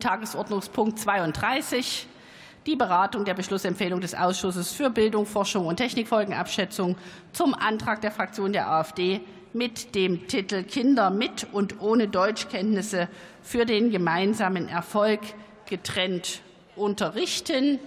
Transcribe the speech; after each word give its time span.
Tagesordnungspunkt 0.00 0.98
32, 0.98 2.06
die 2.66 2.76
Beratung 2.76 3.24
der 3.24 3.34
Beschlussempfehlung 3.34 4.00
des 4.00 4.14
Ausschusses 4.14 4.72
für 4.72 4.90
Bildung, 4.90 5.26
Forschung 5.26 5.66
und 5.66 5.76
Technikfolgenabschätzung 5.76 6.96
zum 7.32 7.54
Antrag 7.54 8.00
der 8.00 8.10
Fraktion 8.10 8.52
der 8.52 8.68
AfD 8.68 9.20
mit 9.52 9.94
dem 9.94 10.26
Titel 10.28 10.62
Kinder 10.64 11.10
mit 11.10 11.46
und 11.52 11.80
ohne 11.80 12.08
Deutschkenntnisse 12.08 13.08
für 13.42 13.64
den 13.64 13.90
gemeinsamen 13.90 14.68
Erfolg 14.68 15.20
getrennt 15.66 16.40
unterrichten. 16.76 17.78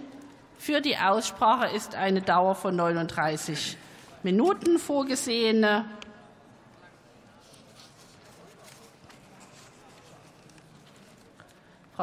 Für 0.58 0.82
die 0.82 0.98
Aussprache 0.98 1.76
ist 1.76 1.96
eine 1.96 2.22
Dauer 2.22 2.56
von 2.56 2.76
39 2.76 3.78
Minuten 4.24 4.80
vorgesehen. 4.80 5.66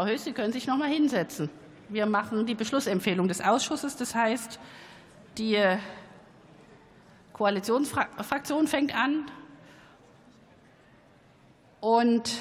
Frau 0.00 0.06
Höß, 0.06 0.24
Sie 0.24 0.32
können 0.32 0.50
sich 0.50 0.66
noch 0.66 0.78
mal 0.78 0.88
hinsetzen. 0.88 1.50
Wir 1.90 2.06
machen 2.06 2.46
die 2.46 2.54
Beschlussempfehlung 2.54 3.28
des 3.28 3.42
Ausschusses. 3.42 3.96
Das 3.96 4.14
heißt, 4.14 4.58
die 5.36 5.62
Koalitionsfraktion 7.34 8.66
fängt 8.66 8.96
an 8.96 9.30
und 11.80 12.32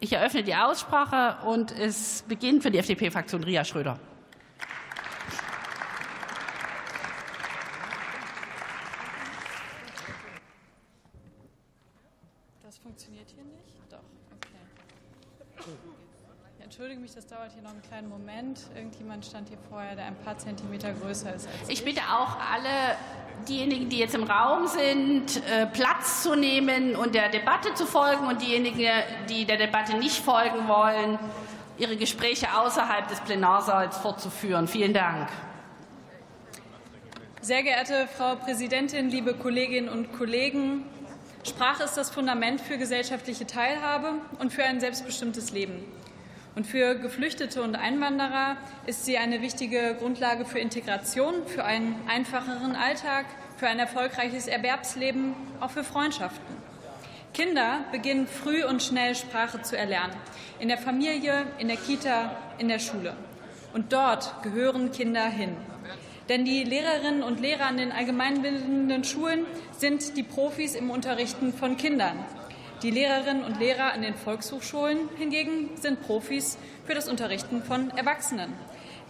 ich 0.00 0.12
eröffne 0.12 0.42
die 0.42 0.54
Aussprache 0.54 1.46
und 1.46 1.72
es 1.72 2.22
beginnt 2.28 2.62
für 2.62 2.70
die 2.70 2.76
FDP-Fraktion 2.76 3.44
Ria 3.44 3.64
Schröder. 3.64 3.98
Das 12.62 12.76
funktioniert 12.76 13.30
hier 13.30 13.44
nicht? 13.44 13.62
Doch, 13.90 13.98
okay. 14.34 15.72
Ich 16.56 16.64
entschuldige 16.64 16.91
mich, 17.02 17.14
das 17.14 17.26
dauert 17.26 17.52
hier 17.52 17.62
noch 17.62 17.70
einen 17.70 17.82
kleinen 17.82 18.08
Moment. 18.08 18.60
Irgendjemand 18.76 19.26
stand 19.26 19.48
hier 19.48 19.58
vorher, 19.68 19.96
der 19.96 20.04
ein 20.04 20.14
paar 20.14 20.38
Zentimeter 20.38 20.92
größer 20.92 21.34
ist 21.34 21.48
als 21.48 21.68
ich. 21.68 21.80
Ich 21.80 21.84
bitte 21.84 22.00
auch 22.02 22.36
alle 22.38 22.96
diejenigen, 23.48 23.88
die 23.88 23.98
jetzt 23.98 24.14
im 24.14 24.22
Raum 24.22 24.68
sind, 24.68 25.42
äh, 25.50 25.66
Platz 25.66 26.22
zu 26.22 26.36
nehmen 26.36 26.94
und 26.94 27.16
der 27.16 27.28
Debatte 27.28 27.74
zu 27.74 27.86
folgen 27.86 28.28
und 28.28 28.40
diejenigen, 28.40 28.88
die 29.28 29.44
der 29.44 29.56
Debatte 29.56 29.96
nicht 29.96 30.16
folgen 30.16 30.68
wollen, 30.68 31.18
ihre 31.76 31.96
Gespräche 31.96 32.46
außerhalb 32.56 33.08
des 33.08 33.18
Plenarsaals 33.20 33.98
fortzuführen. 33.98 34.68
Vielen 34.68 34.94
Dank. 34.94 35.28
Sehr 37.40 37.64
geehrte 37.64 38.06
Frau 38.16 38.36
Präsidentin, 38.36 39.10
liebe 39.10 39.34
Kolleginnen 39.34 39.88
und 39.88 40.12
Kollegen! 40.12 40.84
Sprache 41.44 41.82
ist 41.82 41.96
das 41.96 42.10
Fundament 42.10 42.60
für 42.60 42.78
gesellschaftliche 42.78 43.44
Teilhabe 43.44 44.12
und 44.38 44.52
für 44.52 44.62
ein 44.62 44.78
selbstbestimmtes 44.78 45.50
Leben. 45.50 45.82
Und 46.54 46.66
für 46.66 46.96
Geflüchtete 46.96 47.62
und 47.62 47.76
Einwanderer 47.76 48.58
ist 48.86 49.06
sie 49.06 49.16
eine 49.16 49.40
wichtige 49.40 49.96
Grundlage 49.98 50.44
für 50.44 50.58
Integration, 50.58 51.46
für 51.46 51.64
einen 51.64 51.94
einfacheren 52.06 52.76
Alltag, 52.76 53.24
für 53.56 53.68
ein 53.68 53.78
erfolgreiches 53.78 54.48
Erwerbsleben, 54.48 55.34
auch 55.60 55.70
für 55.70 55.82
Freundschaften. 55.84 56.56
Kinder 57.32 57.86
beginnen 57.90 58.26
früh 58.26 58.64
und 58.64 58.82
schnell 58.82 59.14
Sprache 59.14 59.62
zu 59.62 59.78
erlernen. 59.78 60.14
In 60.58 60.68
der 60.68 60.76
Familie, 60.76 61.46
in 61.58 61.68
der 61.68 61.78
Kita, 61.78 62.36
in 62.58 62.68
der 62.68 62.78
Schule. 62.78 63.14
Und 63.72 63.94
dort 63.94 64.42
gehören 64.42 64.92
Kinder 64.92 65.24
hin. 65.24 65.56
Denn 66.28 66.44
die 66.44 66.62
Lehrerinnen 66.64 67.22
und 67.22 67.40
Lehrer 67.40 67.64
an 67.66 67.78
den 67.78 67.90
allgemeinbildenden 67.90 69.04
Schulen 69.04 69.46
sind 69.76 70.16
die 70.18 70.22
Profis 70.22 70.74
im 70.74 70.90
Unterrichten 70.90 71.54
von 71.54 71.78
Kindern. 71.78 72.18
Die 72.82 72.90
Lehrerinnen 72.90 73.44
und 73.44 73.60
Lehrer 73.60 73.92
an 73.92 74.02
den 74.02 74.16
Volkshochschulen 74.16 75.08
hingegen 75.16 75.70
sind 75.80 76.02
Profis 76.02 76.58
für 76.84 76.94
das 76.94 77.08
Unterrichten 77.08 77.62
von 77.62 77.90
Erwachsenen. 77.90 78.52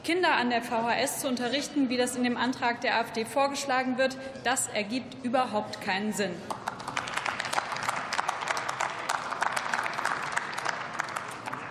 Kinder 0.04 0.34
an 0.34 0.50
der 0.50 0.60
VHS 0.60 1.20
zu 1.20 1.28
unterrichten, 1.28 1.88
wie 1.88 1.96
das 1.96 2.14
in 2.14 2.22
dem 2.22 2.36
Antrag 2.36 2.82
der 2.82 2.98
AfD 2.98 3.24
vorgeschlagen 3.24 3.96
wird, 3.96 4.18
das 4.44 4.68
ergibt 4.68 5.24
überhaupt 5.24 5.80
keinen 5.80 6.12
Sinn. 6.12 6.32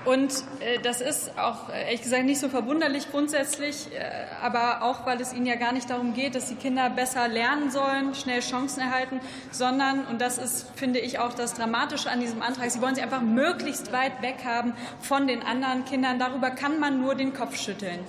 Und 0.04 0.34
äh, 0.62 0.80
das 0.80 1.00
ist 1.00 1.38
auch 1.38 1.70
äh, 1.70 1.84
ehrlich 1.84 2.02
gesagt 2.02 2.26
nicht 2.26 2.40
so 2.40 2.50
verwunderlich 2.50 3.12
grundsätzlich, 3.12 3.88
äh, 3.94 4.26
aber 4.42 4.82
auch, 4.82 5.06
weil 5.06 5.22
es 5.22 5.32
Ihnen 5.32 5.46
ja 5.46 5.56
gar 5.56 5.74
nicht 5.74 5.90
darum 5.92 6.14
geht, 6.16 6.34
dass 6.34 6.50
die 6.50 6.56
Kinder 6.56 6.90
besser 6.90 7.28
lernen 7.28 7.70
sollen, 7.70 8.16
schnell 8.16 8.40
Chancen 8.40 8.82
erhalten, 8.82 9.20
sondern, 9.52 10.08
und 10.08 10.20
das 10.20 10.40
ist, 10.40 10.72
finde 10.76 11.00
ich, 11.00 11.20
auch 11.20 11.34
das 11.34 11.54
Dramatische 11.54 12.10
an 12.10 12.20
diesem 12.20 12.42
Antrag, 12.42 12.72
Sie 12.72 12.82
wollen 12.82 12.96
sie 12.96 13.02
einfach 13.02 13.22
möglichst 13.22 13.92
weit 13.92 14.24
weg 14.24 14.38
haben 14.44 14.74
von 15.02 15.28
den 15.28 15.44
anderen 15.44 15.86
Kindern. 15.86 16.18
Darüber 16.18 16.50
kann 16.50 16.80
man 16.80 17.00
nur 17.00 17.14
den 17.14 17.34
Kopf 17.34 17.58
schütteln. 17.58 18.00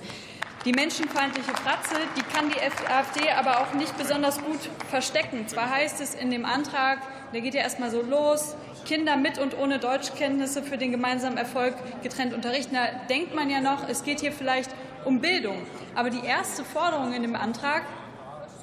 Die 0.65 0.71
menschenfeindliche 0.71 1.51
Fratze, 1.51 1.95
die 2.15 2.21
kann 2.21 2.49
die 2.49 2.55
AfD 2.89 3.29
aber 3.31 3.59
auch 3.59 3.73
nicht 3.73 3.97
besonders 3.97 4.41
gut 4.41 4.69
verstecken. 4.89 5.45
Zwar 5.49 5.69
heißt 5.69 5.99
es 5.99 6.15
in 6.15 6.31
dem 6.31 6.45
Antrag, 6.45 6.99
der 7.33 7.41
geht 7.41 7.53
ja 7.53 7.61
erstmal 7.61 7.91
so 7.91 8.01
los, 8.01 8.55
Kinder 8.85 9.17
mit 9.17 9.37
und 9.39 9.57
ohne 9.57 9.79
Deutschkenntnisse 9.79 10.63
für 10.63 10.77
den 10.77 10.91
gemeinsamen 10.91 11.37
Erfolg 11.37 11.75
getrennt 12.01 12.33
unterrichten. 12.33 12.75
Da 12.75 12.87
denkt 13.09 13.35
man 13.35 13.49
ja 13.49 13.59
noch, 13.59 13.89
es 13.89 14.03
geht 14.03 14.21
hier 14.21 14.31
vielleicht 14.31 14.71
um 15.03 15.19
Bildung. 15.19 15.65
Aber 15.95 16.09
die 16.09 16.25
erste 16.25 16.63
Forderung 16.63 17.13
in 17.13 17.23
dem 17.23 17.35
Antrag 17.35 17.83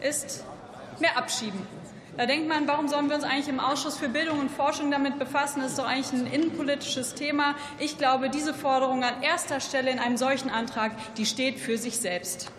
ist 0.00 0.44
mehr 1.00 1.18
abschieben. 1.18 1.66
Da 2.20 2.26
denkt 2.26 2.48
man, 2.48 2.68
warum 2.68 2.86
sollen 2.86 3.08
wir 3.08 3.16
uns 3.16 3.24
eigentlich 3.24 3.48
im 3.48 3.60
Ausschuss 3.60 3.96
für 3.96 4.10
Bildung 4.10 4.40
und 4.40 4.50
Forschung 4.50 4.90
damit 4.90 5.18
befassen? 5.18 5.62
Das 5.62 5.70
ist 5.70 5.78
doch 5.78 5.86
eigentlich 5.86 6.12
ein 6.12 6.30
innenpolitisches 6.30 7.14
Thema. 7.14 7.54
Ich 7.78 7.96
glaube, 7.96 8.28
diese 8.28 8.52
Forderung 8.52 9.02
an 9.02 9.22
erster 9.22 9.58
Stelle 9.58 9.90
in 9.90 9.98
einem 9.98 10.18
solchen 10.18 10.50
Antrag, 10.50 10.92
die 11.16 11.24
steht 11.24 11.58
für 11.58 11.78
sich 11.78 11.96
selbst. 11.96 12.52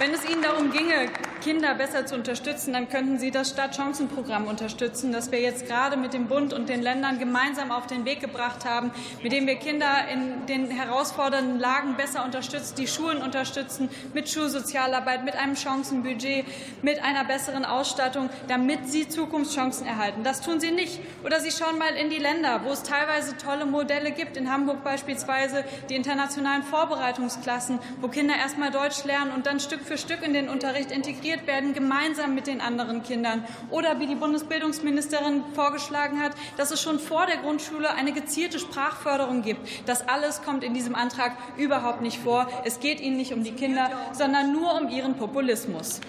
Wenn 0.00 0.12
es 0.12 0.28
Ihnen 0.28 0.42
darum 0.42 0.72
ginge, 0.72 1.10
Kinder 1.40 1.74
besser 1.74 2.06
zu 2.06 2.14
unterstützen, 2.14 2.72
dann 2.72 2.88
könnten 2.88 3.18
Sie 3.18 3.30
das 3.30 3.50
Stadtchancenprogramm 3.50 4.46
unterstützen, 4.46 5.10
das 5.12 5.32
wir 5.32 5.40
jetzt 5.40 5.66
gerade 5.66 5.96
mit 5.96 6.12
dem 6.12 6.26
Bund 6.26 6.52
und 6.52 6.68
den 6.68 6.82
Ländern 6.82 7.18
gemeinsam 7.18 7.72
auf 7.72 7.86
den 7.86 8.04
Weg 8.04 8.20
gebracht 8.20 8.64
haben, 8.64 8.90
mit 9.22 9.32
dem 9.32 9.46
wir 9.46 9.56
Kinder 9.56 10.08
in 10.12 10.46
den 10.46 10.70
herausfordernden 10.70 11.58
Lagen 11.58 11.96
besser 11.96 12.24
unterstützen, 12.24 12.74
die 12.76 12.86
Schulen 12.86 13.22
unterstützen, 13.22 13.88
mit 14.12 14.28
Schulsozialarbeit, 14.28 15.24
mit 15.24 15.34
einem 15.34 15.56
Chancenbudget, 15.56 16.44
mit 16.82 17.02
einer 17.02 17.24
besseren 17.24 17.64
Ausstattung, 17.64 18.28
damit 18.48 18.88
sie 18.88 19.08
Zukunftschancen 19.08 19.86
erhalten. 19.86 20.22
Das 20.22 20.42
tun 20.42 20.60
Sie 20.60 20.70
nicht. 20.70 21.00
Oder 21.24 21.40
Sie 21.40 21.50
schauen 21.50 21.78
mal 21.78 21.94
in 21.94 22.10
die 22.10 22.18
Länder, 22.18 22.62
wo 22.64 22.70
es 22.70 22.82
teilweise 22.82 23.36
tolle 23.36 23.64
Modelle 23.64 24.10
gibt. 24.10 24.36
In 24.36 24.52
Hamburg 24.52 24.84
beispielsweise 24.84 25.64
die 25.88 25.96
internationalen 25.96 26.62
Vorbereitungsklassen, 26.62 27.78
wo 28.00 28.08
Kinder 28.08 28.34
erst 28.36 28.58
mal 28.58 28.70
Deutsch 28.70 29.04
lernen 29.04 29.32
und 29.32 29.46
dann 29.46 29.60
Stück 29.60 29.80
für 29.82 29.96
Stück 29.96 30.22
in 30.22 30.34
den 30.34 30.48
Unterricht 30.48 30.90
integriert 30.90 31.29
integriert 31.30 31.46
werden, 31.46 31.74
gemeinsam 31.74 32.34
mit 32.34 32.46
den 32.46 32.60
anderen 32.60 33.02
Kindern. 33.02 33.44
Oder 33.70 33.98
wie 34.00 34.06
die 34.06 34.14
Bundesbildungsministerin 34.14 35.44
vorgeschlagen 35.54 36.20
hat, 36.20 36.32
dass 36.56 36.70
es 36.70 36.80
schon 36.80 36.98
vor 36.98 37.26
der 37.26 37.38
Grundschule 37.38 37.90
eine 37.90 38.12
gezielte 38.12 38.58
Sprachförderung 38.58 39.42
gibt. 39.42 39.60
Das 39.86 40.08
alles 40.08 40.42
kommt 40.42 40.64
in 40.64 40.74
diesem 40.74 40.94
Antrag 40.94 41.32
überhaupt 41.56 42.02
nicht 42.02 42.18
vor. 42.18 42.48
Es 42.64 42.80
geht 42.80 43.00
Ihnen 43.00 43.16
nicht 43.16 43.32
um 43.32 43.44
die 43.44 43.52
Kinder, 43.52 43.90
sondern 44.12 44.52
nur 44.52 44.74
um 44.74 44.88
Ihren 44.88 45.14
Populismus. 45.14 46.00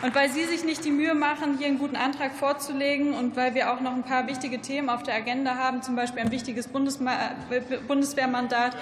Und 0.00 0.14
weil 0.14 0.30
Sie 0.30 0.44
sich 0.44 0.62
nicht 0.62 0.84
die 0.84 0.92
Mühe 0.92 1.14
machen, 1.14 1.58
hier 1.58 1.66
einen 1.66 1.78
guten 1.78 1.96
Antrag 1.96 2.32
vorzulegen 2.32 3.14
und 3.14 3.36
weil 3.36 3.54
wir 3.54 3.72
auch 3.72 3.80
noch 3.80 3.92
ein 3.92 4.04
paar 4.04 4.28
wichtige 4.28 4.60
Themen 4.60 4.90
auf 4.90 5.02
der 5.02 5.14
Agenda 5.14 5.56
haben, 5.56 5.82
zum 5.82 5.96
Beispiel 5.96 6.22
ein 6.22 6.30
wichtiges 6.30 6.68
Bundeswehrmandat, 6.68 8.76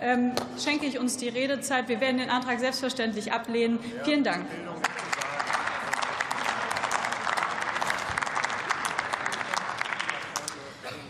ähm, 0.00 0.32
schenke 0.58 0.86
ich 0.86 0.98
uns 0.98 1.18
die 1.18 1.28
Redezeit. 1.28 1.88
Wir 1.88 2.00
werden 2.00 2.16
den 2.16 2.30
Antrag 2.30 2.58
selbstverständlich 2.58 3.32
ablehnen. 3.32 3.78
Vielen 4.04 4.24
Dank. 4.24 4.46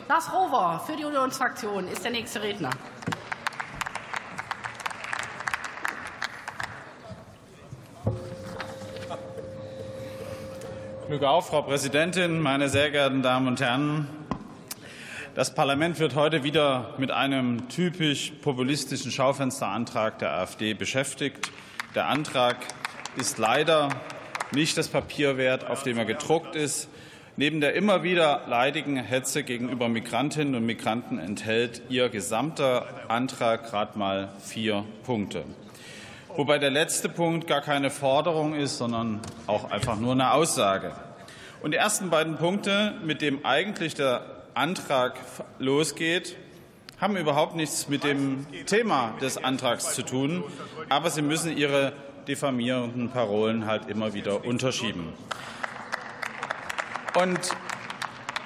Lars 0.08 0.32
Rover 0.32 0.82
für 0.84 0.96
die 0.96 1.04
Unionsfraktion 1.04 1.87
ist 1.87 2.02
der 2.02 2.10
nächste 2.10 2.42
Redner. 2.42 2.70
Glück 11.12 11.25
auf, 11.25 11.49
Frau 11.49 11.61
Präsidentin, 11.61 12.41
meine 12.41 12.70
sehr 12.70 12.91
geehrten 12.91 13.20
Damen 13.20 13.47
und 13.47 13.61
Herren! 13.61 14.06
Das 15.35 15.55
Parlament 15.55 15.99
wird 15.99 16.14
heute 16.14 16.43
wieder 16.43 16.94
mit 16.97 17.11
einem 17.11 17.69
typisch 17.69 18.32
populistischen 18.41 19.11
Schaufensterantrag 19.11 20.19
der 20.20 20.32
AfD 20.32 20.73
beschäftigt. 20.73 21.53
Der 21.94 22.09
Antrag 22.09 22.56
ist 23.17 23.37
leider 23.37 23.91
nicht 24.53 24.79
das 24.79 24.88
Papier 24.88 25.37
wert, 25.37 25.69
auf 25.69 25.82
dem 25.82 25.99
er 25.99 26.06
gedruckt 26.06 26.56
ist. 26.56 26.88
Neben 27.37 27.61
der 27.61 27.75
immer 27.75 28.03
wieder 28.03 28.44
leidigen 28.47 28.97
Hetze 28.97 29.43
gegenüber 29.43 29.91
Migrantinnen 29.91 30.55
und 30.55 30.64
Migranten 30.64 31.19
enthält 31.19 31.82
Ihr 31.91 32.09
gesamter 32.09 32.87
Antrag 33.09 33.67
gerade 33.67 33.99
mal 33.99 34.32
vier 34.43 34.82
Punkte 35.05 35.44
wobei 36.37 36.58
der 36.58 36.70
letzte 36.70 37.08
Punkt 37.08 37.46
gar 37.46 37.61
keine 37.61 37.90
Forderung 37.90 38.55
ist, 38.55 38.79
sondern 38.79 39.20
auch 39.46 39.70
einfach 39.70 39.99
nur 39.99 40.12
eine 40.12 40.32
Aussage. 40.32 40.93
Und 41.62 41.73
die 41.73 41.76
ersten 41.76 42.11
beiden 42.11 42.37
Punkte, 42.37 42.94
mit 43.05 43.23
dem 43.23 43.44
eigentlich 43.44 43.94
der 43.94 44.23
Antrag 44.55 45.14
losgeht, 45.58 46.37
haben 47.00 47.17
überhaupt 47.17 47.56
nichts 47.56 47.88
mit 47.88 48.05
dem 48.05 48.46
Thema 48.67 49.14
des 49.20 49.37
Antrags 49.43 49.94
zu 49.94 50.02
tun, 50.02 50.44
aber 50.88 51.11
sie 51.11 51.23
müssen 51.23 51.56
ihre 51.56 51.93
diffamierenden 52.29 53.11
Parolen 53.11 53.67
halt 53.67 53.88
immer 53.88 54.14
wieder 54.14 54.44
unterschieben. 54.44 55.12
Und 57.14 57.40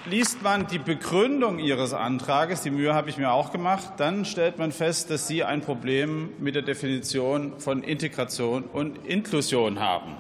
liest 0.09 0.43
man 0.43 0.67
die 0.69 0.79
Begründung 0.79 1.59
Ihres 1.59 1.93
Antrages, 1.93 2.63
die 2.63 2.71
Mühe 2.71 2.95
habe 2.95 3.11
ich 3.11 3.17
mir 3.17 3.33
auch 3.33 3.51
gemacht, 3.51 3.95
dann 3.97 4.25
stellt 4.25 4.59
man 4.59 4.71
fest, 4.71 5.11
dass 5.11 5.27
Sie 5.27 5.43
ein 5.43 5.63
Problem 5.63 6.31
mit 6.39 6.55
der 6.55 6.63
Definition 6.63 7.59
von 7.59 7.83
Integration 7.83 8.65
und 8.65 9.05
Inklusion 9.07 9.81
haben. 9.81 10.17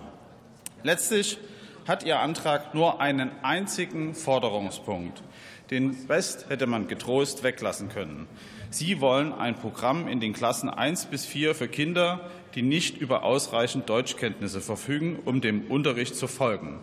Letztlich 0.82 1.38
hat 1.86 2.04
Ihr 2.04 2.18
Antrag 2.18 2.74
nur 2.74 3.00
einen 3.00 3.30
einzigen 3.42 4.14
Forderungspunkt. 4.14 5.22
Den 5.70 5.96
Rest 6.08 6.46
hätte 6.48 6.66
man 6.66 6.88
getrost 6.88 7.44
weglassen 7.44 7.88
können. 7.88 8.26
Sie 8.70 9.00
wollen 9.00 9.32
ein 9.32 9.54
Programm 9.54 10.08
in 10.08 10.18
den 10.18 10.32
Klassen 10.32 10.68
1 10.68 11.06
bis 11.06 11.24
4 11.24 11.54
für 11.54 11.68
Kinder, 11.68 12.28
die 12.56 12.62
nicht 12.62 12.98
über 12.98 13.22
ausreichend 13.22 13.88
Deutschkenntnisse 13.88 14.60
verfügen, 14.60 15.20
um 15.24 15.40
dem 15.40 15.70
Unterricht 15.70 16.16
zu 16.16 16.26
folgen. 16.26 16.80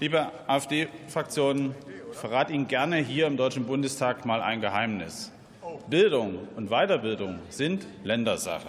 Liebe 0.00 0.32
AfD-Fraktion, 0.48 1.76
verrate 2.14 2.52
Ihnen 2.52 2.68
gerne 2.68 2.96
hier 2.96 3.26
im 3.26 3.36
Deutschen 3.36 3.66
Bundestag 3.66 4.24
mal 4.24 4.42
ein 4.42 4.60
Geheimnis. 4.60 5.32
Bildung 5.88 6.38
und 6.56 6.70
Weiterbildung 6.70 7.38
sind 7.48 7.86
Ländersache. 8.04 8.68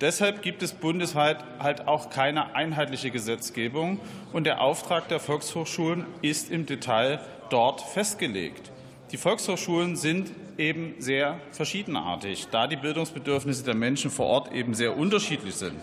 Deshalb 0.00 0.42
gibt 0.42 0.62
es 0.62 0.72
bundesweit 0.72 1.44
halt 1.60 1.86
auch 1.86 2.10
keine 2.10 2.54
einheitliche 2.54 3.10
Gesetzgebung, 3.10 4.00
und 4.32 4.44
der 4.44 4.60
Auftrag 4.60 5.08
der 5.08 5.20
Volkshochschulen 5.20 6.04
ist 6.20 6.50
im 6.50 6.66
Detail 6.66 7.20
dort 7.50 7.80
festgelegt. 7.80 8.72
Die 9.12 9.16
Volkshochschulen 9.16 9.96
sind 9.96 10.32
eben 10.58 10.94
sehr 10.98 11.38
verschiedenartig, 11.52 12.48
da 12.50 12.66
die 12.66 12.76
Bildungsbedürfnisse 12.76 13.64
der 13.64 13.74
Menschen 13.74 14.10
vor 14.10 14.26
Ort 14.26 14.52
eben 14.52 14.74
sehr 14.74 14.96
unterschiedlich 14.96 15.54
sind. 15.54 15.80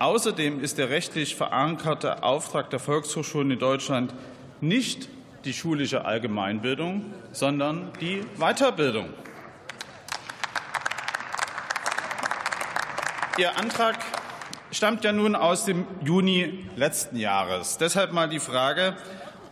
Außerdem 0.00 0.60
ist 0.60 0.78
der 0.78 0.90
rechtlich 0.90 1.36
verankerte 1.36 2.24
Auftrag 2.24 2.70
der 2.70 2.80
Volkshochschulen 2.80 3.52
in 3.52 3.58
Deutschland 3.58 4.12
nicht 4.60 5.08
die 5.44 5.52
schulische 5.52 6.04
Allgemeinbildung, 6.04 7.12
sondern 7.32 7.92
die 8.00 8.22
Weiterbildung. 8.38 9.10
Ihr 13.36 13.58
Antrag 13.58 13.96
stammt 14.70 15.04
ja 15.04 15.12
nun 15.12 15.34
aus 15.34 15.64
dem 15.64 15.86
Juni 16.04 16.66
letzten 16.76 17.16
Jahres. 17.16 17.78
Deshalb 17.78 18.12
mal 18.12 18.28
die 18.28 18.40
Frage, 18.40 18.96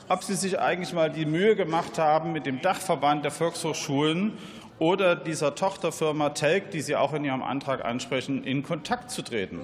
ob 0.09 0.23
Sie 0.23 0.35
sich 0.35 0.61
eigentlich 0.61 0.93
mal 0.93 1.11
die 1.11 1.27
Mühe 1.27 1.57
gemacht 1.57 1.99
haben, 1.99 2.33
mit 2.33 2.47
dem 2.47 2.61
Dachverband 2.61 3.25
der 3.25 3.31
Volkshochschulen 3.31 4.39
oder 4.79 5.15
dieser 5.17 5.55
Tochterfirma 5.55 6.31
Telk, 6.31 6.71
die 6.71 6.81
Sie 6.81 6.97
auch 6.97 7.13
in 7.13 7.25
Ihrem 7.25 7.43
Antrag 7.43 7.85
ansprechen, 7.85 8.45
in 8.45 8.63
Kontakt 8.63 9.11
zu 9.11 9.23
treten. 9.23 9.61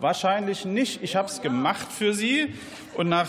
Wahrscheinlich 0.00 0.64
nicht. 0.64 1.02
Ich 1.02 1.16
habe 1.16 1.28
es 1.28 1.42
gemacht 1.42 1.90
für 1.90 2.14
Sie 2.14 2.54
und 2.94 3.08
nach 3.08 3.28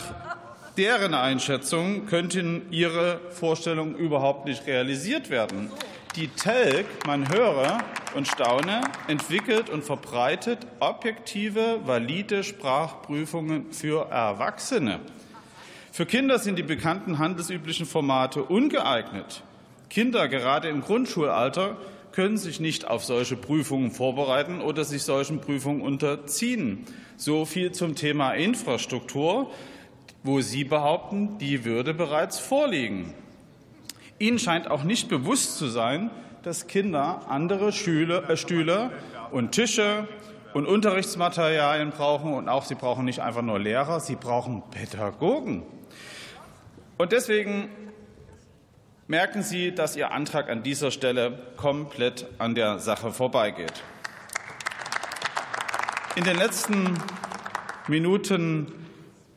deren 0.78 1.14
Einschätzung 1.14 2.06
könnten 2.06 2.64
Ihre 2.72 3.20
Vorstellungen 3.32 3.96
überhaupt 3.96 4.46
nicht 4.46 4.68
realisiert 4.68 5.30
werden. 5.30 5.72
Die 6.16 6.28
Telg, 6.30 6.86
man 7.06 7.30
höre 7.34 7.80
und 8.16 8.28
staune, 8.28 8.82
entwickelt 9.08 9.70
und 9.70 9.84
verbreitet 9.84 10.60
objektive, 10.80 11.80
valide 11.86 12.44
Sprachprüfungen 12.44 13.72
für 13.72 14.10
Erwachsene. 14.10 15.02
Für 15.92 16.06
Kinder 16.06 16.40
sind 16.40 16.58
die 16.58 16.64
bekannten 16.64 17.20
handelsüblichen 17.20 17.86
Formate 17.86 18.44
ungeeignet. 18.44 19.44
Kinder, 19.90 20.28
gerade 20.28 20.70
im 20.70 20.82
Grundschulalter, 20.82 21.78
können 22.12 22.38
sich 22.38 22.62
nicht 22.62 22.88
auf 22.88 23.04
solche 23.04 23.36
Prüfungen 23.36 23.92
vorbereiten 23.92 24.62
oder 24.62 24.86
sich 24.86 25.04
solchen 25.04 25.42
Prüfungen 25.42 25.82
unterziehen. 25.82 26.86
So 27.18 27.44
viel 27.44 27.74
zum 27.74 27.96
Thema 27.96 28.32
Infrastruktur 28.32 29.52
wo 30.26 30.42
Sie 30.42 30.64
behaupten, 30.64 31.38
die 31.38 31.66
würde 31.66 31.94
bereits 31.94 32.40
vorliegen. 32.40 33.14
Ihnen 34.18 34.40
scheint 34.40 34.72
auch 34.72 34.84
nicht 34.84 35.08
bewusst 35.08 35.60
zu 35.60 35.68
sein, 35.68 36.10
dass 36.42 36.66
Kinder 36.66 37.22
andere 37.30 37.72
Schüler, 37.72 38.28
äh, 38.28 38.36
Stühle 38.36 38.90
und 39.32 39.52
Tische 39.52 40.08
und 40.56 40.66
Unterrichtsmaterialien 40.66 41.92
brauchen. 41.92 42.34
Und 42.34 42.50
auch 42.50 42.66
sie 42.66 42.74
brauchen 42.74 43.06
nicht 43.06 43.20
einfach 43.20 43.44
nur 43.44 43.60
Lehrer, 43.60 44.00
sie 44.00 44.16
brauchen 44.16 44.64
Pädagogen. 44.72 45.62
Und 46.98 47.12
deswegen 47.12 47.70
merken 49.08 49.44
Sie, 49.44 49.76
dass 49.76 49.96
Ihr 49.96 50.12
Antrag 50.12 50.50
an 50.50 50.64
dieser 50.64 50.90
Stelle 50.90 51.38
komplett 51.58 52.26
an 52.40 52.56
der 52.56 52.80
Sache 52.80 53.12
vorbeigeht. 53.12 53.84
In 56.16 56.24
den 56.24 56.38
letzten 56.38 56.98
Minuten 57.88 58.85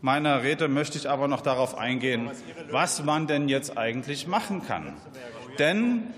meiner 0.00 0.42
Rede 0.42 0.68
möchte 0.68 0.98
ich 0.98 1.08
aber 1.08 1.28
noch 1.28 1.40
darauf 1.40 1.76
eingehen, 1.76 2.30
was 2.70 3.02
man 3.02 3.26
denn 3.26 3.48
jetzt 3.48 3.76
eigentlich 3.76 4.26
machen 4.26 4.66
kann. 4.66 4.96
Denn 5.58 6.08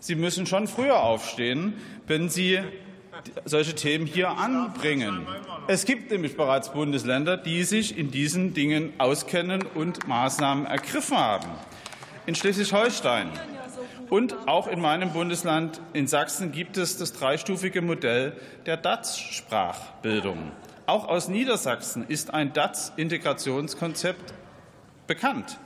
Sie 0.00 0.14
müssen 0.14 0.46
schon 0.46 0.68
früher 0.68 1.00
aufstehen, 1.02 1.74
wenn 2.06 2.28
Sie 2.28 2.60
solche 3.44 3.74
Themen 3.74 4.06
hier 4.06 4.30
anbringen. 4.30 5.26
Es 5.66 5.84
gibt 5.84 6.10
nämlich 6.10 6.36
bereits 6.36 6.72
Bundesländer, 6.72 7.36
die 7.36 7.64
sich 7.64 7.98
in 7.98 8.10
diesen 8.10 8.54
Dingen 8.54 8.92
auskennen 8.98 9.62
und 9.74 10.06
Maßnahmen 10.06 10.66
ergriffen 10.66 11.16
haben. 11.16 11.48
In 12.26 12.34
Schleswig-Holstein 12.34 13.30
und 14.08 14.48
auch 14.48 14.68
in 14.68 14.80
meinem 14.80 15.12
Bundesland 15.12 15.80
in 15.92 16.06
Sachsen 16.06 16.52
gibt 16.52 16.76
es 16.76 16.96
das 16.96 17.12
dreistufige 17.12 17.82
Modell 17.82 18.34
der 18.66 18.76
DATS-Sprachbildung. 18.76 20.52
Auch 20.88 21.06
aus 21.06 21.28
Niedersachsen 21.28 22.06
ist 22.08 22.32
ein 22.32 22.54
DATS-Integrationskonzept 22.54 24.32
bekannt. 25.06 25.58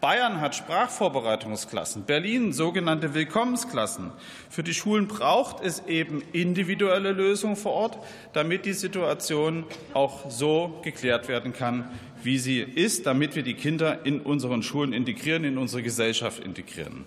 Bayern 0.00 0.40
hat 0.40 0.54
Sprachvorbereitungsklassen, 0.54 2.04
Berlin 2.04 2.54
sogenannte 2.54 3.12
Willkommensklassen. 3.12 4.12
Für 4.48 4.62
die 4.62 4.72
Schulen 4.72 5.08
braucht 5.08 5.62
es 5.62 5.84
eben 5.88 6.22
individuelle 6.32 7.12
Lösungen 7.12 7.56
vor 7.56 7.72
Ort, 7.72 7.98
damit 8.32 8.64
die 8.64 8.72
Situation 8.72 9.66
auch 9.92 10.30
so 10.30 10.80
geklärt 10.82 11.28
werden 11.28 11.52
kann, 11.52 11.90
wie 12.22 12.38
sie 12.38 12.60
ist, 12.60 13.04
damit 13.04 13.36
wir 13.36 13.42
die 13.42 13.52
Kinder 13.52 14.06
in 14.06 14.22
unseren 14.22 14.62
Schulen 14.62 14.94
integrieren, 14.94 15.44
in 15.44 15.58
unsere 15.58 15.82
Gesellschaft 15.82 16.42
integrieren. 16.42 17.04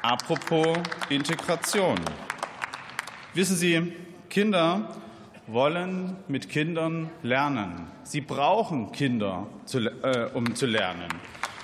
Apropos 0.00 0.78
Integration. 1.10 2.00
Wissen 3.34 3.56
Sie, 3.56 3.92
Kinder 4.30 4.96
wollen 5.46 6.16
mit 6.28 6.48
Kindern 6.48 7.10
lernen. 7.22 7.86
Sie 8.02 8.20
brauchen 8.20 8.92
Kinder, 8.92 9.46
äh, 10.02 10.26
um 10.34 10.54
zu 10.54 10.66
lernen. 10.66 11.08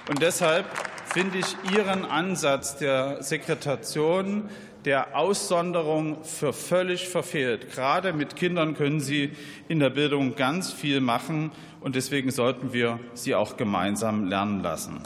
Und 0.08 0.22
deshalb 0.22 0.66
finde 1.12 1.38
ich 1.38 1.56
Ihren 1.74 2.04
Ansatz 2.04 2.76
der 2.76 3.22
Sekretation, 3.22 4.48
der 4.84 5.16
Aussonderung 5.16 6.24
für 6.24 6.52
völlig 6.52 7.08
verfehlt. 7.08 7.70
Gerade 7.72 8.12
mit 8.12 8.34
Kindern 8.36 8.74
können 8.74 9.00
Sie 9.00 9.30
in 9.68 9.78
der 9.78 9.90
Bildung 9.90 10.34
ganz 10.34 10.72
viel 10.72 11.00
machen, 11.00 11.52
und 11.82 11.96
deswegen 11.96 12.30
sollten 12.30 12.72
wir 12.72 13.00
sie 13.14 13.34
auch 13.34 13.56
gemeinsam 13.56 14.26
lernen 14.26 14.62
lassen. 14.62 15.00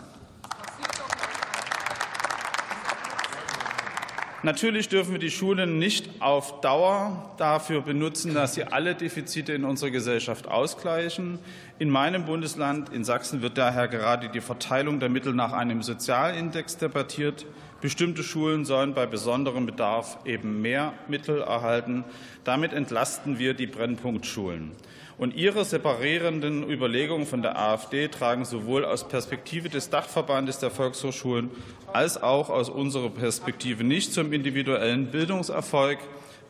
Natürlich 4.46 4.88
dürfen 4.88 5.10
wir 5.10 5.18
die 5.18 5.32
Schulen 5.32 5.80
nicht 5.80 6.08
auf 6.20 6.60
Dauer 6.60 7.32
dafür 7.36 7.80
benutzen, 7.80 8.32
dass 8.32 8.54
sie 8.54 8.62
alle 8.62 8.94
Defizite 8.94 9.52
in 9.52 9.64
unserer 9.64 9.90
Gesellschaft 9.90 10.46
ausgleichen. 10.46 11.40
In 11.80 11.90
meinem 11.90 12.26
Bundesland, 12.26 12.90
in 12.90 13.02
Sachsen, 13.02 13.42
wird 13.42 13.58
daher 13.58 13.88
gerade 13.88 14.28
die 14.28 14.40
Verteilung 14.40 15.00
der 15.00 15.08
Mittel 15.08 15.34
nach 15.34 15.52
einem 15.52 15.82
Sozialindex 15.82 16.76
debattiert. 16.76 17.44
Bestimmte 17.80 18.22
Schulen 18.22 18.64
sollen 18.64 18.94
bei 18.94 19.04
besonderem 19.06 19.66
Bedarf 19.66 20.18
eben 20.24 20.62
mehr 20.62 20.92
Mittel 21.08 21.40
erhalten. 21.40 22.04
Damit 22.44 22.72
entlasten 22.72 23.40
wir 23.40 23.52
die 23.52 23.66
Brennpunktschulen. 23.66 24.70
Und 25.18 25.34
Ihre 25.34 25.64
separierenden 25.64 26.68
Überlegungen 26.68 27.26
von 27.26 27.40
der 27.40 27.58
AfD 27.58 28.08
tragen 28.08 28.44
sowohl 28.44 28.84
aus 28.84 29.08
Perspektive 29.08 29.70
des 29.70 29.88
Dachverbandes 29.88 30.58
der 30.58 30.70
Volkshochschulen 30.70 31.50
als 31.92 32.22
auch 32.22 32.50
aus 32.50 32.68
unserer 32.68 33.08
Perspektive 33.08 33.82
nicht 33.82 34.12
zum 34.12 34.32
individuellen 34.32 35.06
Bildungserfolg 35.06 35.98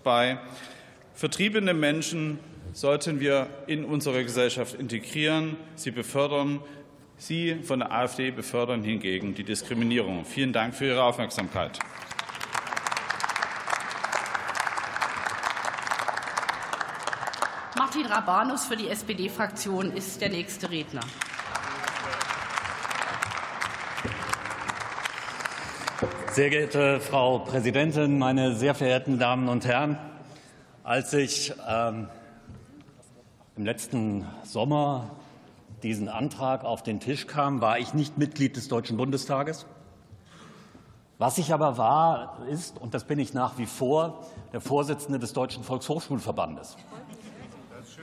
bei. 0.02 0.38
Vertriebene 1.14 1.74
Menschen 1.74 2.40
sollten 2.72 3.20
wir 3.20 3.46
in 3.68 3.84
unsere 3.84 4.24
Gesellschaft 4.24 4.74
integrieren, 4.74 5.56
sie 5.76 5.92
befördern. 5.92 6.60
Sie 7.18 7.56
von 7.62 7.78
der 7.78 7.92
AfD 7.92 8.30
befördern 8.30 8.82
hingegen 8.82 9.34
die 9.34 9.44
Diskriminierung. 9.44 10.26
Vielen 10.26 10.52
Dank 10.52 10.74
für 10.74 10.84
Ihre 10.84 11.02
Aufmerksamkeit. 11.02 11.78
Martin 17.96 18.12
Rabanus 18.12 18.66
für 18.66 18.76
die 18.76 18.90
SPD-Fraktion 18.90 19.90
ist 19.90 20.20
der 20.20 20.28
nächste 20.28 20.70
Redner. 20.70 21.00
Sehr 26.32 26.50
geehrte 26.50 27.00
Frau 27.00 27.38
Präsidentin, 27.38 28.18
meine 28.18 28.54
sehr 28.54 28.74
verehrten 28.74 29.18
Damen 29.18 29.48
und 29.48 29.64
Herren! 29.64 29.96
Als 30.84 31.14
ich 31.14 31.54
ähm, 31.66 32.08
im 33.56 33.64
letzten 33.64 34.26
Sommer 34.44 35.12
diesen 35.82 36.10
Antrag 36.10 36.64
auf 36.64 36.82
den 36.82 37.00
Tisch 37.00 37.26
kam, 37.26 37.62
war 37.62 37.78
ich 37.78 37.94
nicht 37.94 38.18
Mitglied 38.18 38.56
des 38.56 38.68
Deutschen 38.68 38.98
Bundestages. 38.98 39.64
Was 41.16 41.38
ich 41.38 41.54
aber 41.54 41.78
war, 41.78 42.40
ist, 42.50 42.78
und 42.78 42.92
das 42.92 43.04
bin 43.04 43.18
ich 43.18 43.32
nach 43.32 43.56
wie 43.56 43.64
vor, 43.64 44.26
der 44.52 44.60
Vorsitzende 44.60 45.18
des 45.18 45.32
Deutschen 45.32 45.64
Volkshochschulverbandes. 45.64 46.76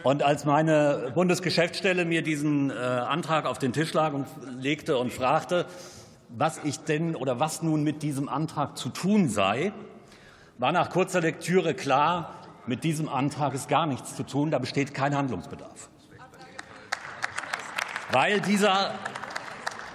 Und 0.03 0.22
als 0.22 0.43
meine 0.43 1.13
Bundesgeschäftsstelle 1.15 2.03
mir 2.03 2.24
diesen 2.24 2.69
äh, 2.69 2.74
Antrag 2.74 3.45
auf 3.45 3.57
den 3.57 3.72
Tisch 3.72 3.93
lag 3.93 4.12
und 4.13 4.27
legte 4.60 4.98
und 4.98 5.13
fragte, 5.13 5.65
was 6.27 6.60
ich 6.65 6.79
denn 6.79 7.15
oder 7.15 7.39
was 7.39 7.62
nun 7.62 7.83
mit 7.83 8.03
diesem 8.03 8.27
Antrag 8.27 8.77
zu 8.77 8.89
tun 8.89 9.29
sei, 9.29 9.72
war 10.57 10.74
nach 10.74 10.89
kurzer 10.89 11.22
Lektüre 11.22 11.74
klar, 11.74 12.36
mit 12.67 12.83
diesem 12.83 13.07
Antrag 13.07 13.53
ist 13.53 13.69
gar 13.69 13.86
nichts 13.86 14.15
zu 14.15 14.24
tun, 14.24 14.51
da 14.51 14.60
besteht 14.60 14.93
kein 14.93 15.15
Handlungsbedarf. 15.15 15.89
Weil 18.12 18.41
dieser 18.41 18.91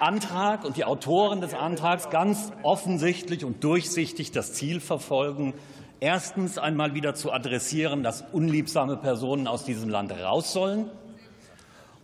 Antrag 0.00 0.64
und 0.64 0.76
die 0.78 0.84
Autoren 0.84 1.42
des 1.42 1.52
Antrags 1.52 2.08
ganz 2.08 2.50
offensichtlich 2.62 3.44
und 3.44 3.62
durchsichtig 3.62 4.32
das 4.32 4.54
Ziel 4.54 4.80
verfolgen, 4.80 5.52
erstens 6.00 6.58
einmal 6.58 6.94
wieder 6.94 7.14
zu 7.14 7.32
adressieren, 7.32 8.02
dass 8.02 8.24
unliebsame 8.32 8.96
Personen 8.96 9.46
aus 9.46 9.64
diesem 9.64 9.88
Land 9.88 10.12
raus 10.12 10.52
sollen 10.52 10.90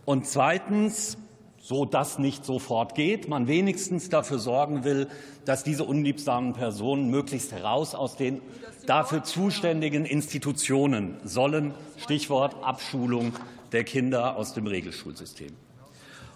und 0.05 0.27
zweitens, 0.27 1.17
so 1.57 1.83
das 1.83 2.19
nicht 2.19 2.45
sofort 2.45 2.93
geht, 2.93 3.27
man 3.27 3.47
wenigstens 3.47 4.09
dafür 4.09 4.37
sorgen 4.37 4.83
will, 4.83 5.07
dass 5.45 5.63
diese 5.63 5.83
unliebsamen 5.83 6.53
Personen 6.53 7.09
möglichst 7.09 7.51
heraus 7.51 7.95
aus 7.95 8.15
den 8.15 8.41
dafür 8.85 9.23
zuständigen 9.23 10.05
Institutionen 10.05 11.17
sollen. 11.23 11.73
Stichwort 11.97 12.63
Abschulung 12.63 13.33
der 13.71 13.83
Kinder 13.83 14.35
aus 14.37 14.53
dem 14.53 14.67
Regelschulsystem. 14.67 15.53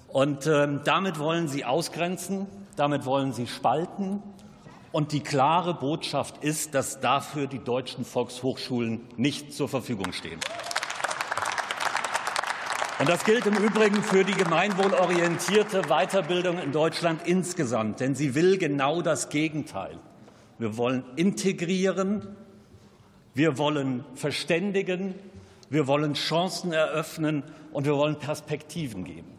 Und 0.08 0.48
äh, 0.48 0.68
damit 0.84 1.20
wollen 1.20 1.48
Sie 1.48 1.64
ausgrenzen, 1.64 2.48
damit 2.76 3.06
wollen 3.06 3.32
Sie 3.32 3.46
spalten. 3.46 4.24
Und 4.92 5.12
die 5.12 5.20
klare 5.20 5.74
Botschaft 5.76 6.44
ist, 6.44 6.74
dass 6.74 7.00
dafür 7.00 7.48
die 7.48 7.60
deutschen 7.60 8.06
Volkshochschulen 8.06 9.02
nicht 9.18 9.54
zur 9.54 9.70
Verfügung 9.70 10.12
stehen. 10.14 10.40
Und 13.00 13.08
das 13.08 13.24
gilt 13.24 13.46
im 13.46 13.56
Übrigen 13.56 14.04
für 14.04 14.26
die 14.26 14.34
gemeinwohlorientierte 14.34 15.84
Weiterbildung 15.84 16.60
in 16.60 16.74
Deutschland 16.74 17.22
insgesamt, 17.26 18.02
denn 18.02 18.14
sie 18.14 18.36
will 18.36 18.58
genau 18.58 19.02
das 19.02 19.30
Gegenteil. 19.30 19.98
Wir 20.58 20.76
wollen 20.76 21.06
integrieren, 21.16 22.36
wir 23.34 23.58
wollen 23.58 24.04
verständigen, 24.16 25.16
wir 25.70 25.88
wollen 25.88 26.16
Chancen 26.16 26.74
eröffnen 26.74 27.44
und 27.72 27.86
wir 27.86 27.96
wollen 27.96 28.18
Perspektiven 28.18 29.06
geben. 29.06 29.39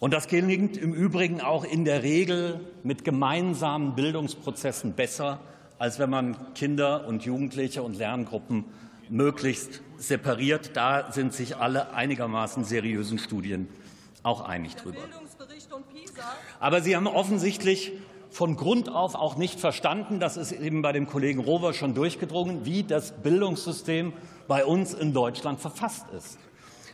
Und 0.00 0.14
das 0.14 0.28
gelingt 0.28 0.78
im 0.78 0.94
Übrigen 0.94 1.42
auch 1.42 1.62
in 1.62 1.84
der 1.84 2.02
Regel 2.02 2.60
mit 2.82 3.04
gemeinsamen 3.04 3.94
Bildungsprozessen 3.94 4.94
besser, 4.94 5.40
als 5.78 5.98
wenn 5.98 6.08
man 6.08 6.54
Kinder 6.54 7.06
und 7.06 7.24
Jugendliche 7.24 7.82
und 7.82 7.98
Lerngruppen 7.98 8.64
möglichst 9.10 9.82
separiert. 9.98 10.70
Da 10.74 11.12
sind 11.12 11.34
sich 11.34 11.58
alle 11.58 11.92
einigermaßen 11.92 12.64
seriösen 12.64 13.18
Studien 13.18 13.68
auch 14.22 14.40
einig 14.40 14.76
drüber. 14.76 15.00
Aber 16.60 16.80
Sie 16.80 16.96
haben 16.96 17.06
offensichtlich 17.06 17.92
von 18.30 18.56
Grund 18.56 18.88
auf 18.88 19.14
auch 19.14 19.36
nicht 19.36 19.60
verstanden, 19.60 20.18
das 20.18 20.38
ist 20.38 20.52
eben 20.52 20.80
bei 20.80 20.92
dem 20.92 21.08
Kollegen 21.08 21.40
Rover 21.40 21.74
schon 21.74 21.94
durchgedrungen, 21.94 22.64
wie 22.64 22.84
das 22.84 23.12
Bildungssystem 23.12 24.14
bei 24.48 24.64
uns 24.64 24.94
in 24.94 25.12
Deutschland 25.12 25.60
verfasst 25.60 26.06
ist. 26.16 26.38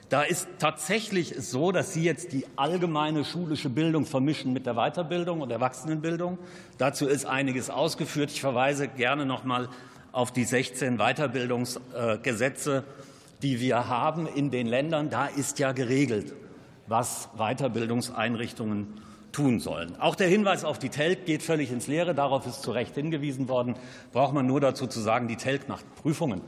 Da 0.08 0.22
ist 0.22 0.46
tatsächlich 0.60 1.34
so, 1.38 1.72
dass 1.72 1.92
Sie 1.92 2.04
jetzt 2.04 2.32
die 2.32 2.46
allgemeine 2.54 3.24
schulische 3.24 3.68
Bildung 3.68 4.06
vermischen 4.06 4.52
mit 4.52 4.64
der 4.64 4.74
Weiterbildung 4.74 5.40
und 5.40 5.50
Erwachsenenbildung. 5.50 6.38
Dazu 6.78 7.08
ist 7.08 7.26
einiges 7.26 7.70
ausgeführt. 7.70 8.30
Ich 8.30 8.40
verweise 8.40 8.86
gerne 8.86 9.26
noch 9.26 9.42
mal 9.42 9.68
auf 10.12 10.30
die 10.30 10.44
16 10.44 10.98
Weiterbildungsgesetze, 10.98 12.84
die 13.42 13.60
wir 13.60 13.88
haben 13.88 14.28
in 14.28 14.52
den 14.52 14.68
Ländern. 14.68 15.10
Da 15.10 15.26
ist 15.26 15.58
ja 15.58 15.72
geregelt, 15.72 16.34
was 16.86 17.28
Weiterbildungseinrichtungen 17.36 19.00
tun 19.32 19.58
sollen. 19.58 20.00
Auch 20.00 20.14
der 20.14 20.28
Hinweis 20.28 20.64
auf 20.64 20.78
die 20.78 20.88
Telk 20.88 21.26
geht 21.26 21.42
völlig 21.42 21.72
ins 21.72 21.88
Leere. 21.88 22.14
Darauf 22.14 22.46
ist 22.46 22.62
zu 22.62 22.70
Recht 22.70 22.94
hingewiesen 22.94 23.48
worden. 23.48 23.74
Braucht 24.12 24.34
man 24.34 24.46
nur 24.46 24.60
dazu 24.60 24.86
zu 24.86 25.00
sagen, 25.00 25.26
die 25.26 25.36
Telk 25.36 25.68
macht 25.68 25.84
Prüfungen, 25.96 26.42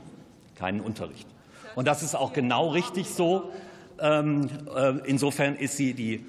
keinen 0.55 0.79
Unterricht. 0.79 1.27
Und 1.79 1.85
das 1.85 2.03
ist 2.03 2.13
auch 2.13 2.33
genau 2.33 2.71
richtig 2.71 3.09
so. 3.09 3.53
Ähm, 4.01 4.49
äh, 4.75 4.95
insofern 5.05 5.55
ist 5.55 5.77
sie 5.77 5.93
die 5.93 6.25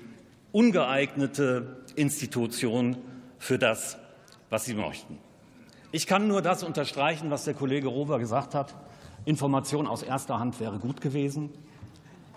ungeeignete 0.53 1.83
Institution 1.97 2.97
für 3.37 3.59
das, 3.59 3.99
was 4.49 4.67
Sie 4.67 4.75
möchten. 4.75 5.19
Ich 5.91 6.07
kann 6.07 6.29
nur 6.29 6.41
das 6.41 6.63
unterstreichen, 6.63 7.33
was 7.33 7.47
der 7.47 7.55
Kollege 7.55 7.89
Rover 7.89 8.21
gesagt 8.21 8.55
hat. 8.55 8.77
Information 9.25 9.89
aus 9.89 10.05
erster 10.05 10.39
Hand 10.39 10.61
wäre 10.61 10.79
gut 10.79 11.01
gewesen. 11.01 11.51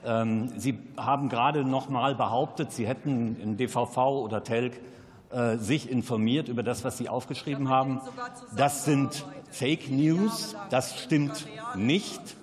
Ähm, 0.03 0.51
Sie 0.57 0.79
haben 0.97 1.29
gerade 1.29 1.63
noch 1.63 1.89
mal 1.89 2.15
behauptet, 2.15 2.71
Sie 2.71 2.87
hätten 2.87 3.39
in 3.39 3.57
DVV 3.57 4.23
oder 4.23 4.43
Telk 4.43 4.81
äh, 5.29 5.57
sich 5.57 5.87
informiert 5.87 6.47
über 6.47 6.63
das, 6.63 6.83
was 6.83 6.97
Sie 6.97 7.09
aufgeschrieben 7.09 7.69
haben. 7.69 8.01
Das 8.57 8.85
sind 8.85 9.23
Fake 9.51 9.91
News. 9.91 10.55
Das 10.71 10.99
stimmt 10.99 11.45
nicht. 11.75 12.37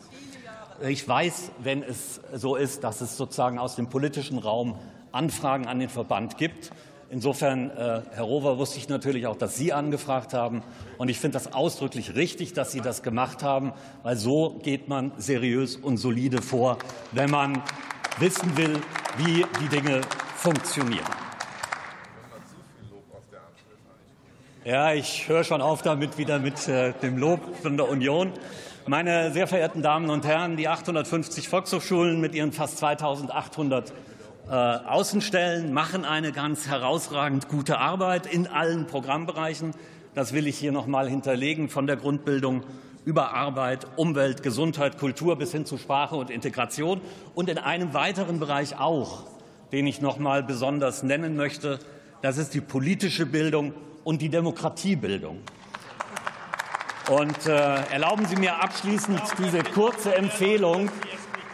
Ich 0.82 1.06
weiß, 1.06 1.50
wenn 1.62 1.82
es 1.82 2.22
so 2.32 2.56
ist, 2.56 2.84
dass 2.84 3.02
es 3.02 3.18
sozusagen 3.18 3.58
aus 3.58 3.76
dem 3.76 3.90
politischen 3.90 4.38
Raum 4.38 4.78
Anfragen 5.12 5.66
an 5.66 5.78
den 5.78 5.90
Verband 5.90 6.38
gibt. 6.38 6.70
Insofern, 7.10 7.68
äh, 7.70 8.00
Herr 8.12 8.22
Rover, 8.22 8.56
wusste 8.56 8.78
ich 8.78 8.88
natürlich 8.88 9.26
auch, 9.26 9.36
dass 9.36 9.56
Sie 9.56 9.74
angefragt 9.74 10.32
haben. 10.32 10.62
Und 10.96 11.10
ich 11.10 11.18
finde 11.18 11.34
das 11.34 11.52
ausdrücklich 11.52 12.14
richtig, 12.14 12.54
dass 12.54 12.72
Sie 12.72 12.80
das 12.80 13.02
gemacht 13.02 13.42
haben, 13.42 13.72
weil 14.04 14.16
so 14.16 14.58
geht 14.62 14.88
man 14.88 15.12
seriös 15.18 15.76
und 15.76 15.98
solide 15.98 16.40
vor, 16.40 16.78
wenn 17.12 17.30
man 17.30 17.62
wissen 18.18 18.56
will, 18.56 18.80
wie 19.18 19.44
die 19.60 19.68
Dinge 19.68 20.00
funktionieren. 20.36 21.19
Ja, 24.62 24.92
ich 24.92 25.26
höre 25.26 25.42
schon 25.42 25.62
auf 25.62 25.80
damit 25.80 26.18
wieder 26.18 26.38
mit 26.38 26.68
äh, 26.68 26.92
dem 27.00 27.16
Lob 27.16 27.40
von 27.62 27.78
der 27.78 27.88
Union. 27.88 28.30
Meine 28.86 29.32
sehr 29.32 29.46
verehrten 29.46 29.80
Damen 29.80 30.10
und 30.10 30.26
Herren, 30.26 30.58
die 30.58 30.68
850 30.68 31.48
Volkshochschulen 31.48 32.20
mit 32.20 32.34
ihren 32.34 32.52
fast 32.52 32.76
2800 32.76 33.90
äh, 33.90 34.52
Außenstellen 34.52 35.72
machen 35.72 36.04
eine 36.04 36.32
ganz 36.32 36.68
herausragend 36.68 37.48
gute 37.48 37.78
Arbeit 37.78 38.26
in 38.26 38.48
allen 38.48 38.86
Programmbereichen. 38.86 39.72
Das 40.14 40.34
will 40.34 40.46
ich 40.46 40.58
hier 40.58 40.72
noch 40.72 40.86
mal 40.86 41.08
hinterlegen, 41.08 41.70
von 41.70 41.86
der 41.86 41.96
Grundbildung 41.96 42.62
über 43.06 43.32
Arbeit, 43.32 43.86
Umwelt, 43.96 44.42
Gesundheit, 44.42 44.98
Kultur 44.98 45.36
bis 45.36 45.52
hin 45.52 45.64
zu 45.64 45.78
Sprache 45.78 46.16
und 46.16 46.28
Integration 46.28 47.00
und 47.34 47.48
in 47.48 47.56
einem 47.56 47.94
weiteren 47.94 48.38
Bereich 48.40 48.78
auch, 48.78 49.22
den 49.72 49.86
ich 49.86 50.02
noch 50.02 50.18
mal 50.18 50.42
besonders 50.42 51.02
nennen 51.02 51.34
möchte, 51.34 51.78
das 52.20 52.36
ist 52.36 52.52
die 52.52 52.60
politische 52.60 53.24
Bildung 53.24 53.72
und 54.10 54.20
die 54.20 54.28
Demokratiebildung. 54.28 55.38
Und 57.08 57.46
äh, 57.46 57.76
erlauben 57.92 58.26
Sie 58.26 58.34
mir 58.34 58.60
abschließend 58.60 59.22
diese 59.38 59.62
kurze 59.62 60.16
Empfehlung, 60.16 60.90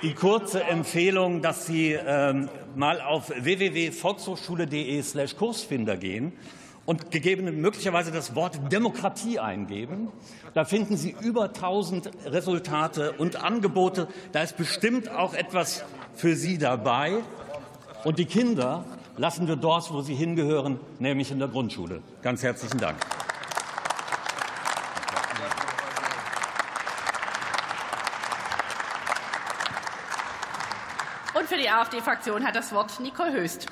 die 0.01 0.15
kurze 0.15 0.65
Empfehlung, 0.65 1.43
dass 1.43 1.67
Sie 1.67 1.93
ähm, 1.93 2.49
mal 2.75 3.03
auf 3.03 3.29
www.volkshochschule.de/kursfinder 3.29 5.99
gehen 5.99 6.33
und 6.87 7.11
gegeben 7.11 7.61
möglicherweise 7.61 8.11
das 8.11 8.35
Wort 8.35 8.73
Demokratie 8.73 9.39
eingeben. 9.39 10.09
Da 10.55 10.65
finden 10.65 10.97
Sie 10.97 11.15
über 11.21 11.49
1000 11.49 12.11
Resultate 12.25 13.13
und 13.19 13.37
Angebote. 13.37 14.09
Da 14.33 14.43
ist 14.43 14.57
bestimmt 14.57 15.11
auch 15.11 15.35
etwas 15.35 15.85
für 16.15 16.35
Sie 16.35 16.57
dabei. 16.57 17.19
Und 18.05 18.19
die 18.19 18.25
Kinder 18.25 18.87
lassen 19.17 19.49
wir 19.49 19.57
dort, 19.57 19.93
wo 19.93 20.03
sie 20.03 20.15
hingehören, 20.15 20.79
nämlich 20.99 21.31
in 21.31 21.39
der 21.39 21.49
Grundschule. 21.49 22.03
Ganz 22.23 22.43
herzlichen 22.43 22.79
Dank. 22.79 22.97
für 31.47 31.63
die 31.63 31.71
AfD-Fraktion 31.71 32.45
hat 32.45 32.57
das 32.57 32.73
Wort 32.73 32.99
Nicole 33.01 33.33
Höst. 33.33 33.67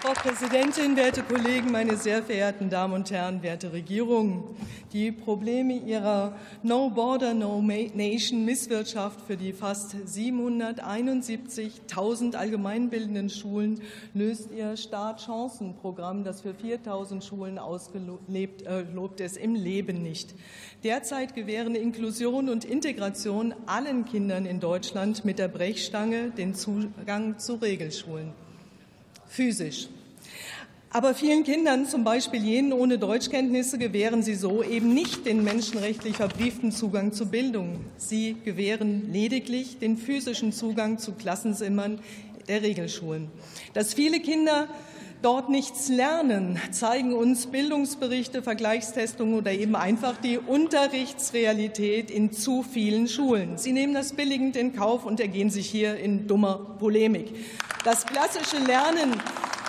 Frau 0.00 0.12
Präsidentin, 0.12 0.96
werte 0.96 1.22
Kollegen, 1.22 1.70
meine 1.72 1.96
sehr 1.96 2.22
verehrten 2.22 2.70
Damen 2.70 2.94
und 2.94 3.10
Herren, 3.10 3.42
werte 3.42 3.72
Regierung! 3.72 4.56
Die 4.92 5.12
Probleme 5.12 5.74
ihrer 5.74 6.36
No 6.62 6.90
Border, 6.90 7.32
No 7.34 7.62
Nation 7.62 8.44
Misswirtschaft 8.44 9.20
für 9.22 9.36
die 9.36 9.52
fast 9.52 9.94
771.000 9.94 12.34
allgemeinbildenden 12.34 13.30
Schulen 13.30 13.80
löst 14.14 14.50
ihr 14.56 14.76
Startchancenprogramm, 14.76 16.24
das 16.24 16.40
für 16.42 16.52
4.000 16.52 17.22
Schulen 17.22 17.58
ausgelobt 17.58 19.20
äh, 19.20 19.24
ist, 19.24 19.36
im 19.36 19.54
Leben 19.54 20.02
nicht. 20.02 20.34
Derzeit 20.84 21.34
gewähren 21.34 21.74
Inklusion 21.74 22.48
und 22.48 22.64
Integration 22.64 23.54
allen 23.66 24.04
Kindern 24.04 24.46
in 24.46 24.60
Deutschland 24.60 25.24
mit 25.24 25.38
der 25.38 25.48
Brechstange 25.48 26.30
den 26.30 26.54
Zugang 26.54 27.38
zu 27.38 27.54
Regelschulen. 27.54 28.32
Physisch. 29.26 29.88
Aber 30.94 31.14
vielen 31.14 31.42
Kindern, 31.42 31.86
zum 31.86 32.04
Beispiel 32.04 32.44
jenen 32.44 32.74
ohne 32.74 32.98
Deutschkenntnisse, 32.98 33.78
gewähren 33.78 34.22
sie 34.22 34.34
so 34.34 34.62
eben 34.62 34.92
nicht 34.92 35.24
den 35.24 35.42
menschenrechtlich 35.42 36.16
verbrieften 36.16 36.70
Zugang 36.70 37.14
zu 37.14 37.30
Bildung. 37.30 37.80
Sie 37.96 38.36
gewähren 38.44 39.10
lediglich 39.10 39.78
den 39.78 39.96
physischen 39.96 40.52
Zugang 40.52 40.98
zu 40.98 41.12
Klassenzimmern 41.12 41.98
der 42.46 42.60
Regelschulen. 42.60 43.30
Dass 43.72 43.94
viele 43.94 44.20
Kinder 44.20 44.68
dort 45.22 45.48
nichts 45.48 45.88
lernen, 45.88 46.60
zeigen 46.72 47.14
uns 47.14 47.46
Bildungsberichte, 47.46 48.42
Vergleichstestungen 48.42 49.34
oder 49.38 49.52
eben 49.52 49.76
einfach 49.76 50.18
die 50.18 50.36
Unterrichtsrealität 50.36 52.10
in 52.10 52.32
zu 52.32 52.62
vielen 52.62 53.08
Schulen. 53.08 53.56
Sie 53.56 53.72
nehmen 53.72 53.94
das 53.94 54.12
billigend 54.12 54.56
in 54.56 54.74
Kauf 54.76 55.06
und 55.06 55.20
ergehen 55.20 55.48
sich 55.48 55.70
hier 55.70 55.96
in 55.96 56.26
dummer 56.26 56.76
Polemik. 56.78 57.34
Das 57.82 58.04
klassische 58.04 58.58
Lernen 58.58 59.14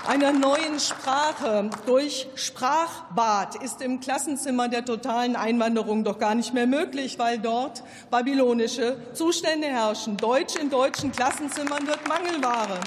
einer 0.07 0.33
neuen 0.33 0.79
Sprache 0.79 1.69
durch 1.85 2.27
Sprachbad 2.35 3.55
ist 3.63 3.81
im 3.81 3.99
Klassenzimmer 3.99 4.67
der 4.67 4.83
totalen 4.83 5.35
Einwanderung 5.35 6.03
doch 6.03 6.19
gar 6.19 6.35
nicht 6.35 6.53
mehr 6.53 6.67
möglich, 6.67 7.17
weil 7.19 7.39
dort 7.39 7.83
babylonische 8.11 8.97
Zustände 9.13 9.67
herrschen. 9.67 10.17
Deutsch 10.17 10.55
in 10.55 10.69
deutschen 10.69 11.11
Klassenzimmern 11.11 11.87
wird 11.87 12.07
Mangelware. 12.07 12.79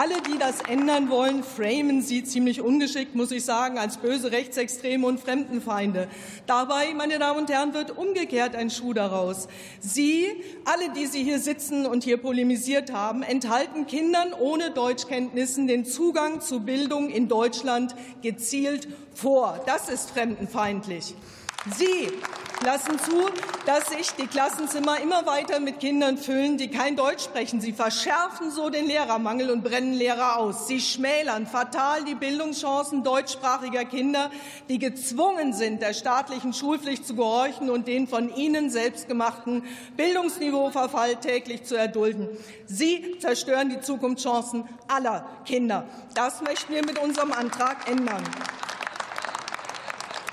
Alle, 0.00 0.22
die 0.22 0.38
das 0.38 0.62
ändern 0.62 1.10
wollen, 1.10 1.44
framen 1.44 2.00
sie 2.00 2.24
ziemlich 2.24 2.62
ungeschickt, 2.62 3.14
muss 3.14 3.30
ich 3.32 3.44
sagen, 3.44 3.76
als 3.76 3.98
böse 3.98 4.32
Rechtsextreme 4.32 5.06
und 5.06 5.20
Fremdenfeinde. 5.20 6.08
Dabei, 6.46 6.94
meine 6.94 7.18
Damen 7.18 7.40
und 7.40 7.50
Herren, 7.50 7.74
wird 7.74 7.98
umgekehrt 7.98 8.56
ein 8.56 8.70
Schuh 8.70 8.94
daraus. 8.94 9.46
Sie, 9.78 10.24
alle, 10.64 10.90
die 10.94 11.04
Sie 11.04 11.22
hier 11.22 11.38
sitzen 11.38 11.84
und 11.84 12.02
hier 12.02 12.16
polemisiert 12.16 12.94
haben, 12.94 13.22
enthalten 13.22 13.86
Kindern 13.86 14.32
ohne 14.32 14.70
Deutschkenntnissen 14.70 15.66
den 15.66 15.84
Zugang 15.84 16.40
zu 16.40 16.60
Bildung 16.60 17.10
in 17.10 17.28
Deutschland 17.28 17.94
gezielt 18.22 18.88
vor. 19.12 19.62
Das 19.66 19.90
ist 19.90 20.12
fremdenfeindlich. 20.12 21.14
Sie 21.76 22.08
lassen 22.64 22.98
zu, 22.98 23.28
dass 23.66 23.88
sich 23.88 24.10
die 24.12 24.26
Klassenzimmer 24.26 25.00
immer 25.00 25.26
weiter 25.26 25.60
mit 25.60 25.80
Kindern 25.80 26.18
füllen, 26.18 26.58
die 26.58 26.68
kein 26.68 26.96
Deutsch 26.96 27.24
sprechen. 27.24 27.60
Sie 27.60 27.72
verschärfen 27.72 28.50
so 28.50 28.70
den 28.70 28.86
Lehrermangel 28.86 29.50
und 29.50 29.62
brennen 29.62 29.94
Lehrer 29.94 30.38
aus. 30.38 30.66
Sie 30.66 30.80
schmälern 30.80 31.46
fatal 31.46 32.04
die 32.04 32.14
Bildungschancen 32.14 33.02
deutschsprachiger 33.02 33.84
Kinder, 33.84 34.30
die 34.68 34.78
gezwungen 34.78 35.52
sind, 35.52 35.82
der 35.82 35.94
staatlichen 35.94 36.52
Schulpflicht 36.52 37.06
zu 37.06 37.14
gehorchen 37.14 37.70
und 37.70 37.88
den 37.88 38.06
von 38.06 38.34
ihnen 38.34 38.70
selbst 38.70 39.08
gemachten 39.08 39.62
Bildungsniveauverfall 39.96 41.16
täglich 41.16 41.64
zu 41.64 41.76
erdulden. 41.76 42.28
Sie 42.66 43.16
zerstören 43.20 43.70
die 43.70 43.80
Zukunftschancen 43.80 44.64
aller 44.88 45.26
Kinder. 45.44 45.86
Das 46.14 46.42
möchten 46.42 46.74
wir 46.74 46.84
mit 46.84 46.98
unserem 46.98 47.32
Antrag 47.32 47.88
ändern. 47.90 48.22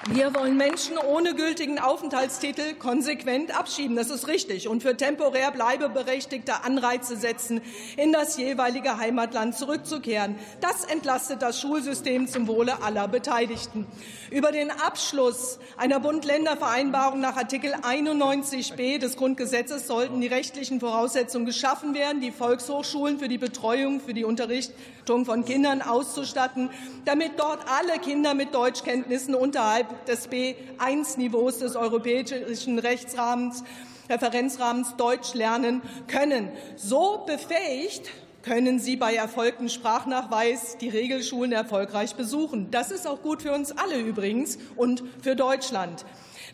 Wir 0.09 0.33
wollen 0.33 0.55
Menschen 0.55 0.97
ohne 0.97 1.35
gültigen 1.35 1.79
Aufenthaltstitel 1.79 2.75
konsequent 2.75 3.53
abschieben. 3.57 3.97
Das 3.97 4.09
ist 4.09 4.29
richtig. 4.29 4.69
Und 4.69 4.81
für 4.81 4.95
temporär 4.95 5.51
Bleibeberechtigte 5.51 6.63
Anreize 6.63 7.17
setzen, 7.17 7.59
in 7.97 8.13
das 8.13 8.37
jeweilige 8.37 8.99
Heimatland 8.99 9.57
zurückzukehren. 9.57 10.35
Das 10.61 10.85
entlastet 10.85 11.41
das 11.41 11.59
Schulsystem 11.59 12.29
zum 12.29 12.47
Wohle 12.47 12.81
aller 12.83 13.09
Beteiligten. 13.09 13.85
Über 14.31 14.53
den 14.53 14.71
Abschluss 14.71 15.59
einer 15.75 15.99
Bund-Länder-Vereinbarung 15.99 17.19
nach 17.19 17.35
Artikel 17.35 17.73
91b 17.73 18.99
des 18.99 19.17
Grundgesetzes 19.17 19.87
sollten 19.87 20.21
die 20.21 20.27
rechtlichen 20.27 20.79
Voraussetzungen 20.79 21.45
geschaffen 21.45 21.93
werden, 21.93 22.21
die 22.21 22.31
Volkshochschulen 22.31 23.19
für 23.19 23.27
die 23.27 23.37
Betreuung, 23.37 23.99
für 23.99 24.13
die 24.13 24.23
Unterrichtung 24.23 25.25
von 25.25 25.43
Kindern 25.43 25.81
auszustatten, 25.81 26.69
damit 27.03 27.33
dort 27.37 27.59
alle 27.69 27.99
Kinder 27.99 28.33
mit 28.33 28.53
Deutschkenntnissen 28.53 29.35
unterhalb 29.35 29.96
des 30.05 30.29
B1-Niveaus 30.29 31.59
des 31.59 31.75
europäischen 31.75 32.79
Rechtsrahmens, 32.79 33.63
Referenzrahmens 34.09 34.95
Deutsch 34.97 35.33
lernen 35.33 35.81
können. 36.07 36.49
So 36.75 37.23
befähigt 37.25 38.09
können 38.43 38.79
Sie 38.79 38.95
bei 38.95 39.13
erfolgtem 39.13 39.67
Sprachnachweis 39.67 40.77
die 40.77 40.87
Regelschulen 40.87 41.51
erfolgreich 41.51 42.15
besuchen. 42.15 42.71
Das 42.71 42.91
ist 42.91 43.05
auch 43.05 43.21
gut 43.21 43.41
für 43.41 43.51
uns 43.51 43.73
alle 43.73 43.99
übrigens 43.99 44.57
und 44.77 45.03
für 45.21 45.35
Deutschland. 45.35 46.05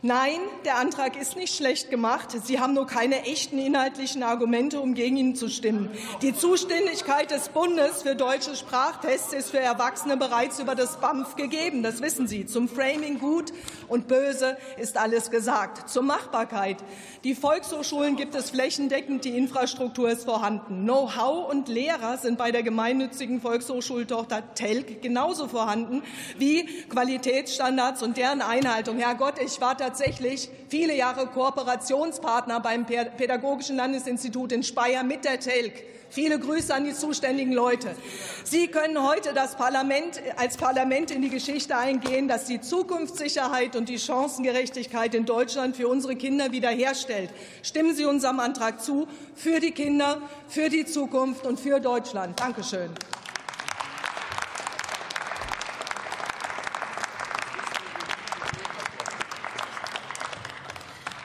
Nein, 0.05 0.39
der 0.65 0.79
Antrag 0.79 1.15
ist 1.15 1.37
nicht 1.37 1.55
schlecht 1.55 1.89
gemacht. 1.89 2.35
Sie 2.43 2.59
haben 2.59 2.73
nur 2.73 2.85
keine 2.85 3.23
echten 3.23 3.57
inhaltlichen 3.57 4.21
Argumente, 4.21 4.81
um 4.81 4.95
gegen 4.95 5.15
ihn 5.15 5.33
zu 5.33 5.47
stimmen. 5.47 5.89
Die 6.21 6.35
Zuständigkeit 6.35 7.31
des 7.31 7.47
Bundes 7.47 8.01
für 8.01 8.13
deutsche 8.13 8.57
Sprachtests 8.57 9.31
ist 9.31 9.51
für 9.51 9.59
Erwachsene 9.59 10.17
bereits 10.17 10.59
über 10.59 10.75
das 10.75 10.99
BAMF 10.99 11.37
gegeben. 11.37 11.83
Das 11.83 12.01
wissen 12.01 12.27
Sie. 12.27 12.45
Zum 12.45 12.67
Framing 12.67 13.17
gut 13.17 13.53
und 13.87 14.09
böse 14.09 14.57
ist 14.77 14.97
alles 14.97 15.31
gesagt. 15.31 15.89
Zur 15.89 16.03
Machbarkeit. 16.03 16.83
Die 17.23 17.33
Volkshochschulen 17.33 18.17
gibt 18.17 18.35
es 18.35 18.49
flächendeckend. 18.49 19.23
Die 19.23 19.37
Infrastruktur 19.37 20.09
ist 20.09 20.25
vorhanden. 20.25 20.83
Know-how 20.83 21.49
und 21.49 21.69
Lehrer 21.69 22.17
sind 22.17 22.37
bei 22.37 22.51
der 22.51 22.63
gemeinnützigen 22.63 23.39
Volkshochschultochter 23.39 24.53
Telk 24.53 25.01
genauso 25.01 25.47
vorhanden 25.47 26.03
wie 26.37 26.65
Qualitätsstandards 26.89 28.03
und 28.03 28.17
deren 28.17 28.41
Einhaltung. 28.41 28.97
Herr 28.97 29.15
Gott, 29.15 29.35
ich 29.41 29.61
war 29.61 29.77
tatsächlich 29.93 30.49
viele 30.69 30.95
Jahre 30.95 31.27
Kooperationspartner 31.27 32.59
beim 32.61 32.83
Pädagogischen 32.87 33.75
Landesinstitut 33.75 34.51
in 34.51 34.63
Speyer 34.63 35.03
mit 35.03 35.23
der 35.23 35.39
Telk. 35.39 35.83
Viele 36.09 36.39
Grüße 36.39 36.73
an 36.73 36.83
die 36.83 36.93
zuständigen 36.93 37.53
Leute. 37.53 37.95
Sie 38.43 38.67
können 38.67 39.07
heute 39.07 39.33
das 39.33 39.55
Parlament 39.55 40.19
als 40.35 40.57
Parlament 40.57 41.11
in 41.11 41.21
die 41.21 41.29
Geschichte 41.29 41.77
eingehen, 41.77 42.27
das 42.27 42.45
die 42.45 42.59
Zukunftssicherheit 42.59 43.75
und 43.75 43.87
die 43.87 43.99
Chancengerechtigkeit 43.99 45.13
in 45.13 45.25
Deutschland 45.25 45.75
für 45.75 45.87
unsere 45.87 46.15
Kinder 46.15 46.51
wiederherstellt. 46.51 47.29
Stimmen 47.61 47.93
Sie 47.93 48.05
unserem 48.05 48.39
Antrag 48.39 48.81
zu 48.81 49.07
für 49.35 49.59
die 49.59 49.71
Kinder, 49.71 50.21
für 50.47 50.69
die 50.69 50.85
Zukunft 50.85 51.45
und 51.45 51.59
für 51.59 51.79
Deutschland. 51.79 52.39
Dankeschön. 52.39 52.89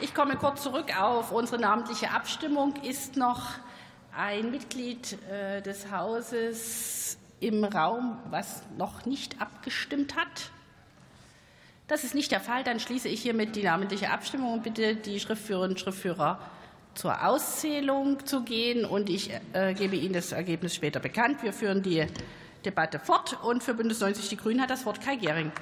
Ich 0.09 0.15
komme 0.15 0.37
kurz 0.37 0.63
zurück 0.63 0.99
auf 0.99 1.33
unsere 1.33 1.61
namentliche 1.61 2.11
Abstimmung. 2.11 2.75
Ist 2.77 3.19
noch 3.19 3.43
ein 4.17 4.51
Mitglied 4.51 5.19
äh, 5.31 5.61
des 5.61 5.93
Hauses 5.93 7.19
im 7.41 7.63
Raum, 7.63 8.19
was 8.31 8.63
noch 8.79 9.05
nicht 9.05 9.39
abgestimmt 9.39 10.17
hat? 10.17 10.51
Das 11.89 12.05
ist 12.05 12.15
nicht 12.15 12.33
der 12.33 12.41
Fall. 12.41 12.65
Dann 12.65 12.81
schließe 12.81 13.07
ich 13.07 13.21
hiermit 13.21 13.55
die 13.55 13.63
namentliche 13.63 14.11
Abstimmung 14.11 14.55
und 14.55 14.63
bitte 14.63 14.97
die 14.97 15.21
Schriftführerinnen 15.21 15.77
und 15.77 15.79
Schriftführer 15.81 16.41
zur 16.95 17.27
Auszählung 17.27 18.25
zu 18.25 18.45
gehen. 18.45 18.87
Und 18.87 19.11
ich 19.11 19.31
äh, 19.53 19.75
gebe 19.75 19.95
Ihnen 19.97 20.15
das 20.15 20.33
Ergebnis 20.33 20.75
später 20.75 21.01
bekannt. 21.01 21.43
Wir 21.43 21.53
führen 21.53 21.83
die 21.83 22.07
Debatte 22.65 22.99
fort. 22.99 23.39
Und 23.43 23.63
für 23.63 23.75
Bündnis 23.75 24.01
90 24.01 24.31
Die 24.31 24.39
Grünen 24.39 24.63
hat 24.63 24.71
das 24.71 24.87
Wort 24.87 25.03
Kai 25.03 25.17
Gehring. 25.17 25.53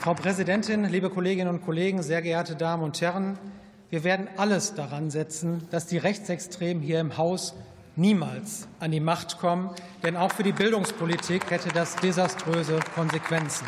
Frau 0.00 0.14
Präsidentin, 0.14 0.84
liebe 0.84 1.10
Kolleginnen 1.10 1.48
und 1.48 1.64
Kollegen, 1.64 2.04
sehr 2.04 2.22
geehrte 2.22 2.54
Damen 2.54 2.84
und 2.84 3.00
Herren! 3.00 3.36
Wir 3.90 4.04
werden 4.04 4.28
alles 4.36 4.74
daran 4.74 5.10
setzen, 5.10 5.66
dass 5.72 5.86
die 5.86 5.98
Rechtsextremen 5.98 6.80
hier 6.80 7.00
im 7.00 7.16
Haus 7.18 7.56
niemals 7.96 8.68
an 8.78 8.92
die 8.92 9.00
Macht 9.00 9.38
kommen, 9.38 9.70
denn 10.04 10.16
auch 10.16 10.30
für 10.30 10.44
die 10.44 10.52
Bildungspolitik 10.52 11.50
hätte 11.50 11.70
das 11.70 11.96
desaströse 11.96 12.78
Konsequenzen. 12.94 13.66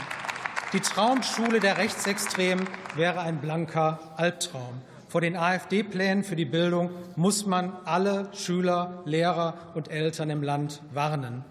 Die 0.73 0.79
Traumschule 0.79 1.59
der 1.59 1.79
Rechtsextremen 1.79 2.64
wäre 2.95 3.23
ein 3.23 3.38
blanker 3.38 3.99
Albtraum. 4.16 4.83
Vor 5.09 5.21
den 5.21 5.37
AfD-Plänen 5.37 6.23
für 6.23 6.37
die 6.37 6.45
Bildung 6.45 6.90
muss 7.16 7.45
man 7.45 7.73
alle 7.85 8.29
Schüler, 8.35 9.03
Lehrer 9.05 9.55
und 9.75 9.90
Eltern 9.90 10.31
im 10.31 10.45
Land 10.45 10.81
warnen. 10.95 11.45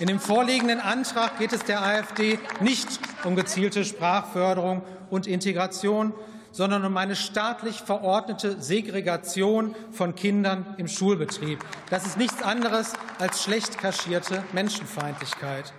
In 0.00 0.06
dem 0.06 0.18
vorliegenden 0.18 0.80
Antrag 0.80 1.38
geht 1.38 1.52
es 1.52 1.62
der 1.64 1.82
AfD 1.82 2.38
nicht 2.60 2.88
um 3.24 3.36
gezielte 3.36 3.84
Sprachförderung 3.84 4.80
und 5.10 5.26
Integration, 5.26 6.14
sondern 6.52 6.86
um 6.86 6.96
eine 6.96 7.14
staatlich 7.14 7.82
verordnete 7.82 8.62
Segregation 8.62 9.74
von 9.92 10.14
Kindern 10.14 10.74
im 10.78 10.88
Schulbetrieb. 10.88 11.58
Das 11.90 12.06
ist 12.06 12.16
nichts 12.16 12.42
anderes 12.42 12.94
als 13.18 13.42
schlecht 13.42 13.76
kaschierte 13.76 14.42
Menschenfeindlichkeit. 14.54 15.74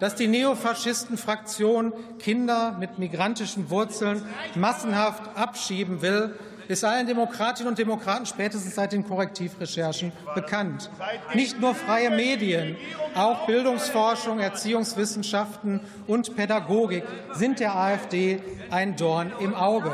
Dass 0.00 0.16
die 0.16 0.26
Neofaschistenfraktion 0.26 1.92
Kinder 2.18 2.76
mit 2.80 2.98
migrantischen 2.98 3.70
Wurzeln 3.70 4.26
massenhaft 4.56 5.36
abschieben 5.36 6.02
will, 6.02 6.36
ist 6.68 6.84
allen 6.84 7.06
Demokratinnen 7.06 7.68
und 7.68 7.78
Demokraten 7.78 8.26
spätestens 8.26 8.74
seit 8.74 8.92
den 8.92 9.06
Korrektivrecherchen 9.06 10.12
bekannt. 10.34 10.90
Nicht 11.34 11.60
nur 11.60 11.74
freie 11.74 12.10
Medien, 12.10 12.76
auch 13.14 13.46
Bildungsforschung, 13.46 14.38
Erziehungswissenschaften 14.38 15.80
und 16.06 16.36
Pädagogik 16.36 17.04
sind 17.34 17.60
der 17.60 17.76
AfD 17.76 18.40
ein 18.70 18.96
Dorn 18.96 19.32
im 19.40 19.54
Auge. 19.54 19.92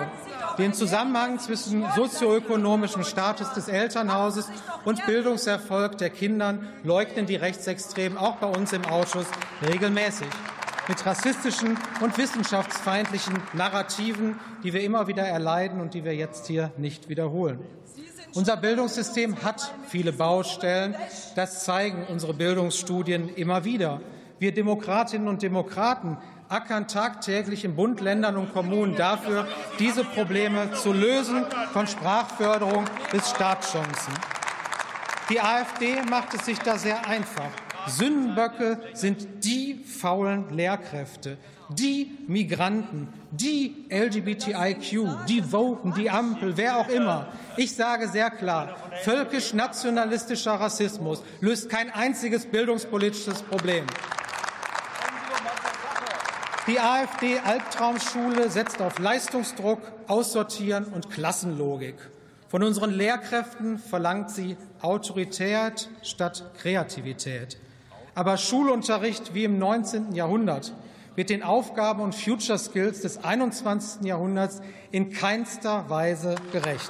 Den 0.58 0.74
Zusammenhang 0.74 1.38
zwischen 1.38 1.86
sozioökonomischem 1.94 3.04
Status 3.04 3.52
des 3.52 3.68
Elternhauses 3.68 4.48
und 4.84 5.04
Bildungserfolg 5.06 5.98
der 5.98 6.10
Kinder 6.10 6.58
leugnen 6.82 7.26
die 7.26 7.36
Rechtsextremen 7.36 8.18
auch 8.18 8.36
bei 8.36 8.48
uns 8.48 8.72
im 8.72 8.84
Ausschuss 8.84 9.26
regelmäßig 9.68 10.26
mit 10.88 11.04
rassistischen 11.04 11.76
und 12.00 12.16
wissenschaftsfeindlichen 12.16 13.34
Narrativen, 13.52 14.40
die 14.64 14.72
wir 14.72 14.82
immer 14.82 15.06
wieder 15.06 15.22
erleiden 15.22 15.80
und 15.80 15.94
die 15.94 16.04
wir 16.04 16.14
jetzt 16.14 16.46
hier 16.46 16.72
nicht 16.78 17.08
wiederholen. 17.08 17.60
Unser 18.34 18.56
Bildungssystem 18.56 19.42
hat 19.42 19.72
viele 19.88 20.12
Baustellen. 20.12 20.94
Das 21.34 21.64
zeigen 21.64 22.06
unsere 22.08 22.34
Bildungsstudien 22.34 23.34
immer 23.34 23.64
wieder. 23.64 24.00
Wir 24.38 24.52
Demokratinnen 24.52 25.28
und 25.28 25.42
Demokraten 25.42 26.18
ackern 26.48 26.88
tagtäglich 26.88 27.64
in 27.64 27.76
Bund, 27.76 28.00
Ländern 28.00 28.36
und 28.36 28.52
Kommunen 28.52 28.96
dafür, 28.96 29.46
diese 29.78 30.04
Probleme 30.04 30.72
zu 30.72 30.92
lösen, 30.92 31.44
von 31.72 31.86
Sprachförderung 31.86 32.84
bis 33.12 33.28
Startchancen. 33.30 34.14
Die 35.28 35.40
AfD 35.40 36.02
macht 36.08 36.34
es 36.34 36.46
sich 36.46 36.58
da 36.58 36.78
sehr 36.78 37.06
einfach. 37.06 37.50
Sündenböcke 37.86 38.78
sind 38.92 39.44
die 39.44 39.84
faulen 39.84 40.50
Lehrkräfte, 40.50 41.38
die 41.68 42.18
Migranten, 42.26 43.08
die 43.30 43.84
LGBTIQ, 43.90 45.26
die 45.28 45.42
Voten, 45.42 45.92
die 45.94 46.10
Ampel, 46.10 46.56
wer 46.56 46.78
auch 46.78 46.88
immer. 46.88 47.28
Ich 47.56 47.74
sage 47.74 48.08
sehr 48.08 48.30
klar, 48.30 48.76
völkisch-nationalistischer 49.02 50.54
Rassismus 50.54 51.22
löst 51.40 51.68
kein 51.68 51.90
einziges 51.90 52.46
bildungspolitisches 52.46 53.42
Problem. 53.42 53.86
Die 56.66 56.78
AfD-Albtraumschule 56.78 58.50
setzt 58.50 58.82
auf 58.82 58.98
Leistungsdruck, 58.98 59.80
Aussortieren 60.06 60.84
und 60.84 61.10
Klassenlogik. 61.10 61.94
Von 62.48 62.62
unseren 62.62 62.90
Lehrkräften 62.90 63.78
verlangt 63.78 64.30
sie 64.30 64.56
Autorität 64.80 65.88
statt 66.02 66.44
Kreativität. 66.58 67.58
Aber 68.18 68.36
Schulunterricht 68.36 69.32
wie 69.32 69.44
im 69.44 69.60
19. 69.60 70.12
Jahrhundert 70.12 70.72
wird 71.14 71.30
den 71.30 71.44
Aufgaben 71.44 72.02
und 72.02 72.16
Future 72.16 72.58
Skills 72.58 73.02
des 73.02 73.22
21. 73.22 74.04
Jahrhunderts 74.04 74.60
in 74.90 75.12
keinster 75.12 75.88
Weise 75.88 76.34
gerecht. 76.50 76.88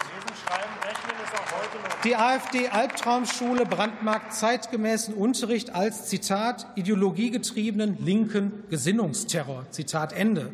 Die 2.03 2.17
AfD-Albtraumschule 2.17 3.67
brandmarkt 3.67 4.33
zeitgemäßen 4.33 5.13
Unterricht 5.13 5.75
als, 5.75 6.07
Zitat, 6.07 6.67
ideologiegetriebenen 6.77 8.03
linken 8.03 8.65
Gesinnungsterror. 8.71 9.67
Zitat 9.71 10.15
Ende. 10.15 10.51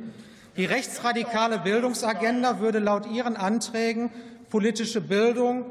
Die 0.56 0.64
rechtsradikale 0.64 1.60
Bildungsagenda 1.60 2.58
würde 2.58 2.80
laut 2.80 3.06
ihren 3.06 3.36
Anträgen 3.36 4.10
politische 4.50 5.00
Bildung 5.00 5.66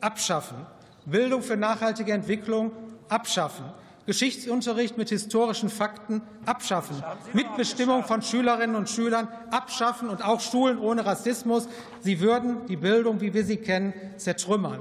abschaffen, 0.00 0.56
Bildung 1.04 1.42
für 1.42 1.58
nachhaltige 1.58 2.14
Entwicklung 2.14 2.72
abschaffen, 3.10 3.66
Geschichtsunterricht 4.06 4.96
mit 4.96 5.08
historischen 5.08 5.68
Fakten 5.68 6.22
abschaffen, 6.46 7.02
Mitbestimmung 7.32 8.04
von 8.04 8.22
Schülerinnen 8.22 8.76
und 8.76 8.88
Schülern 8.88 9.28
abschaffen 9.50 10.08
und 10.08 10.24
auch 10.24 10.40
Schulen 10.40 10.78
ohne 10.78 11.04
Rassismus. 11.04 11.68
Sie 12.00 12.20
würden 12.20 12.66
die 12.66 12.76
Bildung, 12.76 13.20
wie 13.20 13.34
wir 13.34 13.44
sie 13.44 13.56
kennen, 13.56 13.92
zertrümmern. 14.16 14.80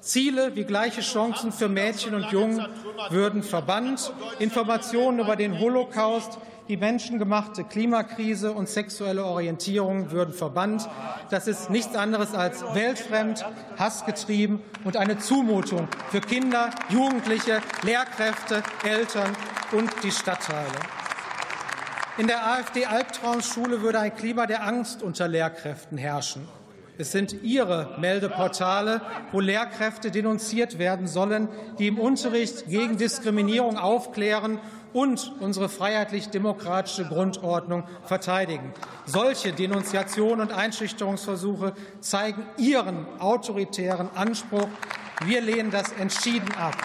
Ziele 0.00 0.56
wie 0.56 0.64
gleiche 0.64 1.00
Chancen 1.00 1.52
für 1.52 1.68
Mädchen 1.68 2.14
und 2.14 2.32
Jungen 2.32 2.66
würden 3.10 3.42
verbannt. 3.44 4.12
Informationen 4.40 5.20
über 5.20 5.36
den 5.36 5.60
Holocaust, 5.60 6.38
die 6.68 6.76
menschengemachte 6.76 7.64
Klimakrise 7.64 8.52
und 8.52 8.68
sexuelle 8.68 9.24
Orientierung 9.24 10.10
würden 10.10 10.32
verbannt. 10.32 10.88
Das 11.30 11.48
ist 11.48 11.70
nichts 11.70 11.96
anderes 11.96 12.34
als 12.34 12.62
weltfremd, 12.74 13.44
hassgetrieben 13.78 14.60
und 14.84 14.96
eine 14.96 15.18
Zumutung 15.18 15.88
für 16.10 16.20
Kinder, 16.20 16.70
Jugendliche, 16.88 17.60
Lehrkräfte, 17.82 18.62
Eltern 18.84 19.32
und 19.72 19.90
die 20.02 20.12
Stadtteile. 20.12 20.66
In 22.18 22.26
der 22.26 22.46
AfD-Albtraumschule 22.46 23.80
würde 23.80 23.98
ein 23.98 24.14
Klima 24.14 24.46
der 24.46 24.64
Angst 24.66 25.02
unter 25.02 25.28
Lehrkräften 25.28 25.96
herrschen. 25.96 26.46
Es 26.98 27.10
sind 27.10 27.42
Ihre 27.42 27.96
Meldeportale, 27.98 29.00
wo 29.32 29.40
Lehrkräfte 29.40 30.10
denunziert 30.10 30.78
werden 30.78 31.06
sollen, 31.06 31.48
die 31.78 31.86
im 31.86 31.98
Unterricht 31.98 32.66
gegen 32.68 32.98
Diskriminierung 32.98 33.78
aufklären 33.78 34.60
und 34.92 35.32
unsere 35.40 35.68
freiheitlich-demokratische 35.68 37.04
Grundordnung 37.06 37.84
verteidigen. 38.04 38.72
Solche 39.06 39.52
Denunziationen 39.52 40.40
und 40.40 40.52
Einschüchterungsversuche 40.52 41.74
zeigen 42.00 42.46
Ihren 42.56 43.06
autoritären 43.18 44.08
Anspruch. 44.14 44.68
Wir 45.24 45.40
lehnen 45.40 45.70
das 45.70 45.92
entschieden 45.92 46.52
ab. 46.54 46.76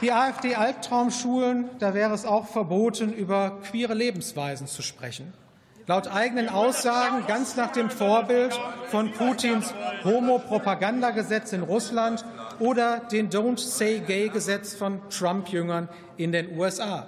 Die 0.00 0.12
AfD-Albtraumschulen, 0.12 1.70
da 1.80 1.92
wäre 1.92 2.14
es 2.14 2.24
auch 2.24 2.46
verboten, 2.46 3.12
über 3.12 3.58
queere 3.68 3.94
Lebensweisen 3.94 4.68
zu 4.68 4.82
sprechen. 4.82 5.32
Laut 5.88 6.06
eigenen 6.08 6.50
Aussagen 6.50 7.26
ganz 7.26 7.56
nach 7.56 7.72
dem 7.72 7.88
Vorbild 7.88 8.52
von 8.88 9.10
Putins 9.10 9.72
Homo-Propagandagesetz 10.04 11.54
in 11.54 11.62
Russland 11.62 12.26
oder 12.58 12.98
den 13.10 13.30
Don't 13.30 13.58
Say 13.58 14.00
Gay-Gesetz 14.06 14.74
von 14.74 15.00
Trump-Jüngern 15.08 15.88
in 16.18 16.32
den 16.32 16.58
USA. 16.58 17.06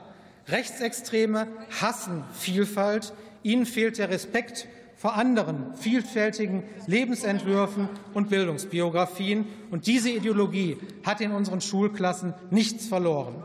Rechtsextreme 0.48 1.46
hassen 1.78 2.24
Vielfalt. 2.32 3.12
Ihnen 3.42 3.66
fehlt 3.66 3.98
der 3.98 4.08
Respekt 4.08 4.66
vor 4.96 5.14
anderen 5.14 5.74
vielfältigen 5.76 6.62
Lebensentwürfen 6.86 7.86
und 8.14 8.30
Bildungsbiografien. 8.30 9.46
Und 9.70 9.88
diese 9.88 10.08
Ideologie 10.08 10.78
hat 11.04 11.20
in 11.20 11.32
unseren 11.32 11.60
Schulklassen 11.60 12.32
nichts 12.50 12.86
verloren. 12.86 13.44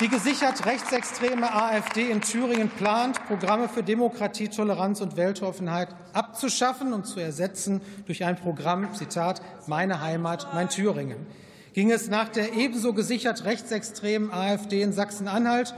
Die 0.00 0.08
gesichert 0.08 0.66
rechtsextreme 0.66 1.54
AfD 1.54 2.10
in 2.10 2.22
Thüringen 2.22 2.70
plant, 2.70 3.24
Programme 3.26 3.68
für 3.68 3.82
Demokratie, 3.82 4.48
Toleranz 4.48 5.00
und 5.00 5.16
Weltoffenheit 5.16 5.88
abzuschaffen 6.12 6.92
und 6.92 7.06
zu 7.06 7.20
ersetzen 7.20 7.80
durch 8.06 8.24
ein 8.24 8.36
Programm, 8.36 8.92
Zitat, 8.94 9.42
Meine 9.66 10.00
Heimat, 10.00 10.48
mein 10.54 10.68
Thüringen. 10.68 11.26
Ging 11.72 11.92
es 11.92 12.08
nach 12.08 12.28
der 12.28 12.54
ebenso 12.54 12.94
gesichert 12.94 13.44
rechtsextremen 13.44 14.32
AfD 14.32 14.82
in 14.82 14.92
Sachsen-Anhalt, 14.92 15.74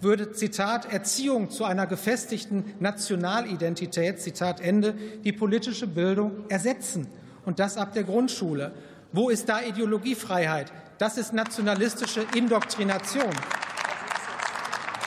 würde, 0.00 0.32
Zitat, 0.32 0.92
Erziehung 0.92 1.50
zu 1.50 1.64
einer 1.64 1.86
gefestigten 1.86 2.64
Nationalidentität, 2.80 4.20
Zitat 4.20 4.60
Ende, 4.60 4.94
die 5.24 5.32
politische 5.32 5.86
Bildung 5.86 6.44
ersetzen. 6.48 7.08
Und 7.44 7.58
das 7.58 7.76
ab 7.76 7.92
der 7.92 8.04
Grundschule. 8.04 8.72
Wo 9.12 9.30
ist 9.30 9.48
da 9.48 9.62
Ideologiefreiheit? 9.62 10.70
Das 10.98 11.16
ist 11.16 11.32
nationalistische 11.32 12.26
Indoktrination. 12.34 13.30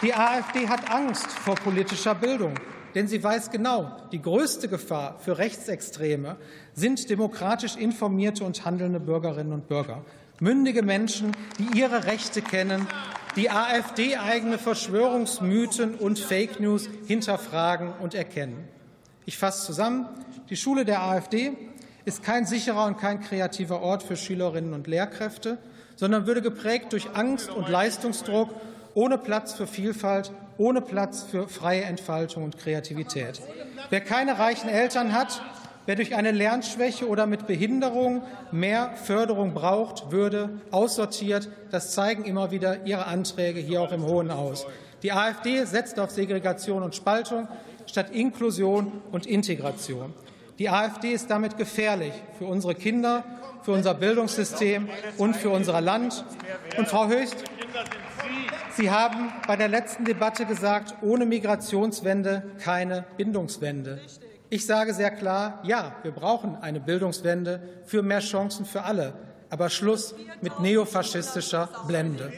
Die 0.01 0.13
AfD 0.13 0.69
hat 0.69 0.89
Angst 0.89 1.29
vor 1.29 1.55
politischer 1.55 2.15
Bildung, 2.15 2.53
denn 2.95 3.09
sie 3.09 3.21
weiß 3.21 3.51
genau, 3.51 3.97
die 4.13 4.21
größte 4.21 4.69
Gefahr 4.69 5.19
für 5.19 5.37
Rechtsextreme 5.37 6.37
sind 6.73 7.09
demokratisch 7.09 7.75
informierte 7.75 8.45
und 8.45 8.63
handelnde 8.63 9.01
Bürgerinnen 9.01 9.51
und 9.51 9.67
Bürger. 9.67 10.05
Mündige 10.39 10.81
Menschen, 10.81 11.33
die 11.59 11.77
ihre 11.77 12.05
Rechte 12.05 12.41
kennen, 12.41 12.87
die 13.35 13.51
AfD-eigene 13.51 14.57
Verschwörungsmythen 14.57 15.95
und 15.95 16.19
Fake 16.19 16.61
News 16.61 16.87
hinterfragen 17.05 17.91
und 17.99 18.15
erkennen. 18.15 18.65
Ich 19.25 19.37
fasse 19.37 19.65
zusammen. 19.65 20.07
Die 20.49 20.55
Schule 20.55 20.85
der 20.85 21.03
AfD 21.03 21.51
ist 22.05 22.23
kein 22.23 22.45
sicherer 22.45 22.85
und 22.85 22.97
kein 22.97 23.19
kreativer 23.19 23.81
Ort 23.81 24.03
für 24.03 24.15
Schülerinnen 24.15 24.73
und 24.73 24.87
Lehrkräfte 24.87 25.57
sondern 26.01 26.25
würde 26.25 26.41
geprägt 26.41 26.93
durch 26.93 27.09
Angst 27.13 27.51
und 27.51 27.69
Leistungsdruck, 27.69 28.49
ohne 28.95 29.19
Platz 29.19 29.53
für 29.53 29.67
Vielfalt, 29.67 30.31
ohne 30.57 30.81
Platz 30.81 31.21
für 31.21 31.47
freie 31.47 31.83
Entfaltung 31.83 32.43
und 32.43 32.57
Kreativität. 32.57 33.39
Wer 33.91 34.01
keine 34.01 34.39
reichen 34.39 34.67
Eltern 34.67 35.13
hat, 35.13 35.43
wer 35.85 35.95
durch 35.95 36.15
eine 36.15 36.31
Lernschwäche 36.31 37.07
oder 37.07 37.27
mit 37.27 37.45
Behinderung 37.45 38.23
mehr 38.51 38.93
Förderung 38.95 39.53
braucht, 39.53 40.11
würde 40.11 40.49
aussortiert. 40.71 41.49
Das 41.69 41.91
zeigen 41.91 42.25
immer 42.25 42.49
wieder 42.49 42.83
Ihre 42.87 43.05
Anträge 43.05 43.59
hier 43.59 43.83
auch 43.83 43.91
im 43.91 44.03
Hohen 44.03 44.33
Haus. 44.33 44.65
Die 45.03 45.11
AfD 45.11 45.63
setzt 45.65 45.99
auf 45.99 46.09
Segregation 46.09 46.81
und 46.81 46.95
Spaltung 46.95 47.47
statt 47.85 48.09
Inklusion 48.09 49.03
und 49.11 49.27
Integration. 49.27 50.15
Die 50.57 50.69
AfD 50.69 51.11
ist 51.11 51.29
damit 51.29 51.57
gefährlich 51.57 52.13
für 52.39 52.45
unsere 52.45 52.73
Kinder, 52.73 53.23
für 53.63 53.71
unser 53.71 53.93
Bildungssystem 53.93 54.89
und 55.17 55.35
für 55.35 55.49
unser 55.49 55.81
Land. 55.81 56.23
Und 56.77 56.87
Frau 56.87 57.07
Höchst, 57.07 57.43
Sie 58.75 58.89
haben 58.89 59.33
bei 59.47 59.55
der 59.55 59.67
letzten 59.67 60.05
Debatte 60.05 60.45
gesagt, 60.45 60.95
ohne 61.01 61.25
Migrationswende 61.25 62.43
keine 62.63 63.05
Bindungswende. 63.17 63.99
Ich 64.49 64.65
sage 64.65 64.93
sehr 64.93 65.11
klar, 65.11 65.59
ja, 65.63 65.95
wir 66.03 66.11
brauchen 66.11 66.55
eine 66.55 66.79
Bildungswende 66.79 67.61
für 67.85 68.01
mehr 68.01 68.19
Chancen 68.19 68.65
für 68.65 68.83
alle, 68.83 69.13
aber 69.49 69.69
Schluss 69.69 70.15
mit 70.41 70.59
neofaschistischer 70.59 71.69
Blende. 71.87 72.31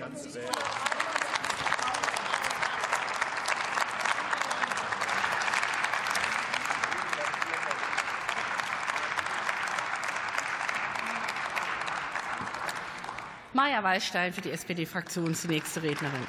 Maja 13.74 13.84
Wallstein 13.84 14.32
für 14.32 14.42
die 14.42 14.52
SPD-Fraktion 14.52 15.36
die 15.42 15.48
nächste 15.48 15.82
Rednerin. 15.82 16.28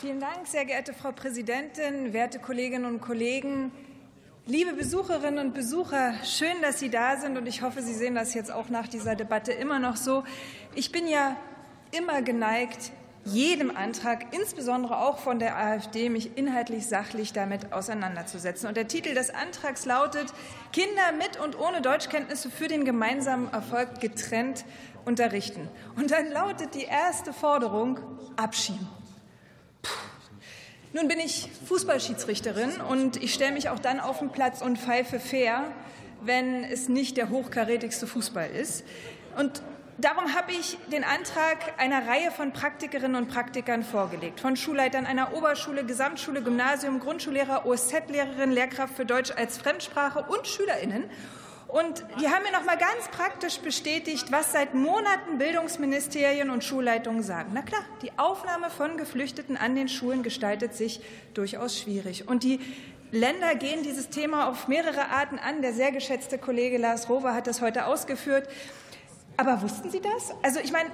Vielen 0.00 0.18
Dank, 0.18 0.48
sehr 0.48 0.64
geehrte 0.64 0.92
Frau 0.92 1.12
Präsidentin, 1.12 2.12
werte 2.12 2.40
Kolleginnen 2.40 2.86
und 2.86 3.00
Kollegen. 3.00 3.70
Liebe 4.46 4.72
Besucherinnen 4.72 5.46
und 5.46 5.54
Besucher, 5.54 6.14
schön, 6.24 6.60
dass 6.60 6.80
Sie 6.80 6.90
da 6.90 7.18
sind 7.18 7.38
und 7.38 7.46
ich 7.46 7.62
hoffe, 7.62 7.82
Sie 7.82 7.94
sehen 7.94 8.16
das 8.16 8.34
jetzt 8.34 8.50
auch 8.50 8.68
nach 8.68 8.88
dieser 8.88 9.14
Debatte 9.14 9.52
immer 9.52 9.78
noch 9.78 9.94
so. 9.94 10.24
Ich 10.74 10.90
bin 10.90 11.06
ja 11.06 11.36
immer 11.92 12.20
geneigt, 12.22 12.90
jedem 13.24 13.76
Antrag, 13.76 14.34
insbesondere 14.34 14.98
auch 14.98 15.18
von 15.18 15.38
der 15.38 15.56
AfD, 15.56 16.08
mich 16.08 16.36
inhaltlich 16.36 16.86
sachlich 16.86 17.32
damit 17.32 17.72
auseinanderzusetzen. 17.72 18.68
Und 18.68 18.76
der 18.76 18.88
Titel 18.88 19.14
des 19.14 19.30
Antrags 19.30 19.84
lautet 19.84 20.26
Kinder 20.72 21.12
mit 21.18 21.38
und 21.38 21.58
ohne 21.58 21.82
Deutschkenntnisse 21.82 22.50
für 22.50 22.68
den 22.68 22.84
gemeinsamen 22.84 23.52
Erfolg 23.52 24.00
getrennt 24.00 24.64
unterrichten. 25.04 25.68
Und 25.96 26.10
dann 26.10 26.30
lautet 26.30 26.74
die 26.74 26.84
erste 26.84 27.32
Forderung 27.32 28.00
Abschieben. 28.36 28.88
Puh. 29.82 29.90
Nun 30.94 31.08
bin 31.08 31.18
ich 31.20 31.48
Fußballschiedsrichterin 31.68 32.80
und 32.80 33.22
ich 33.22 33.32
stelle 33.32 33.52
mich 33.52 33.68
auch 33.68 33.78
dann 33.78 34.00
auf 34.00 34.18
den 34.18 34.30
Platz 34.30 34.60
und 34.60 34.78
pfeife 34.78 35.20
fair, 35.20 35.64
wenn 36.20 36.64
es 36.64 36.88
nicht 36.88 37.16
der 37.16 37.30
hochkarätigste 37.30 38.06
Fußball 38.06 38.50
ist. 38.50 38.84
Und 39.38 39.62
Darum 39.98 40.34
habe 40.34 40.52
ich 40.52 40.78
den 40.90 41.04
Antrag 41.04 41.74
einer 41.76 42.08
Reihe 42.08 42.30
von 42.30 42.52
Praktikerinnen 42.52 43.14
und 43.14 43.28
Praktikern 43.28 43.82
vorgelegt, 43.82 44.40
von 44.40 44.56
Schulleitern 44.56 45.04
einer 45.04 45.34
Oberschule, 45.34 45.84
Gesamtschule, 45.84 46.42
Gymnasium, 46.42 46.98
Grundschullehrer, 46.98 47.66
OSZ-Lehrerin, 47.66 48.52
Lehrkraft 48.52 48.96
für 48.96 49.04
Deutsch 49.04 49.32
als 49.36 49.58
Fremdsprache 49.58 50.24
und 50.28 50.46
Schülerinnen. 50.46 51.04
Und 51.68 52.04
die 52.20 52.28
haben 52.28 52.42
mir 52.42 52.52
noch 52.52 52.64
mal 52.64 52.76
ganz 52.76 53.08
praktisch 53.10 53.58
bestätigt, 53.58 54.32
was 54.32 54.52
seit 54.52 54.74
Monaten 54.74 55.38
Bildungsministerien 55.38 56.50
und 56.50 56.64
Schulleitungen 56.64 57.22
sagen. 57.22 57.50
Na 57.54 57.62
klar, 57.62 57.82
die 58.00 58.12
Aufnahme 58.18 58.70
von 58.70 58.96
Geflüchteten 58.96 59.58
an 59.58 59.74
den 59.74 59.88
Schulen 59.88 60.22
gestaltet 60.22 60.74
sich 60.74 61.00
durchaus 61.34 61.78
schwierig. 61.78 62.28
Und 62.28 62.44
die 62.44 62.60
Länder 63.10 63.54
gehen 63.54 63.82
dieses 63.82 64.08
Thema 64.08 64.48
auf 64.48 64.68
mehrere 64.68 65.10
Arten 65.10 65.38
an. 65.38 65.60
Der 65.60 65.74
sehr 65.74 65.92
geschätzte 65.92 66.38
Kollege 66.38 66.78
Lars 66.78 67.10
Rover 67.10 67.34
hat 67.34 67.46
das 67.46 67.60
heute 67.60 67.86
ausgeführt. 67.86 68.48
Aber 69.36 69.62
wussten 69.62 69.90
Sie 69.90 70.00
das? 70.00 70.34
Also 70.42 70.60
ich 70.60 70.72
meine, 70.72 70.90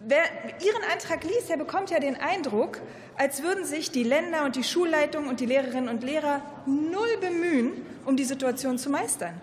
wer 0.00 0.22
Ihren 0.64 0.82
Antrag 0.92 1.24
liest, 1.24 1.48
der 1.48 1.56
bekommt 1.56 1.90
ja 1.90 2.00
den 2.00 2.16
Eindruck, 2.16 2.80
als 3.16 3.42
würden 3.42 3.64
sich 3.64 3.90
die 3.90 4.02
Länder 4.02 4.44
und 4.44 4.56
die 4.56 4.64
Schulleitungen 4.64 5.28
und 5.28 5.40
die 5.40 5.46
Lehrerinnen 5.46 5.88
und 5.88 6.02
Lehrer 6.02 6.42
null 6.66 7.16
bemühen, 7.20 7.72
um 8.06 8.16
die 8.16 8.24
Situation 8.24 8.78
zu 8.78 8.90
meistern. 8.90 9.40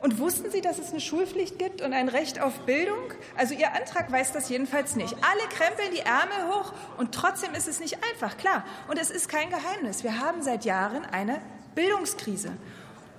Und 0.00 0.18
wussten 0.18 0.50
Sie, 0.50 0.62
dass 0.62 0.78
es 0.78 0.90
eine 0.90 1.00
Schulpflicht 1.00 1.58
gibt 1.58 1.82
und 1.82 1.92
ein 1.92 2.08
Recht 2.08 2.40
auf 2.40 2.58
Bildung? 2.60 3.12
Also 3.36 3.54
Ihr 3.54 3.74
Antrag 3.74 4.10
weiß 4.10 4.32
das 4.32 4.48
jedenfalls 4.48 4.96
nicht. 4.96 5.14
Alle 5.14 5.48
krempeln 5.50 5.90
die 5.92 6.00
Ärmel 6.00 6.54
hoch 6.54 6.72
und 6.96 7.14
trotzdem 7.14 7.52
ist 7.52 7.68
es 7.68 7.80
nicht 7.80 7.98
einfach, 8.10 8.38
klar. 8.38 8.64
Und 8.88 8.98
es 8.98 9.10
ist 9.10 9.28
kein 9.28 9.50
Geheimnis. 9.50 10.02
Wir 10.02 10.18
haben 10.18 10.42
seit 10.42 10.64
Jahren 10.64 11.04
eine 11.04 11.40
Bildungskrise. 11.74 12.52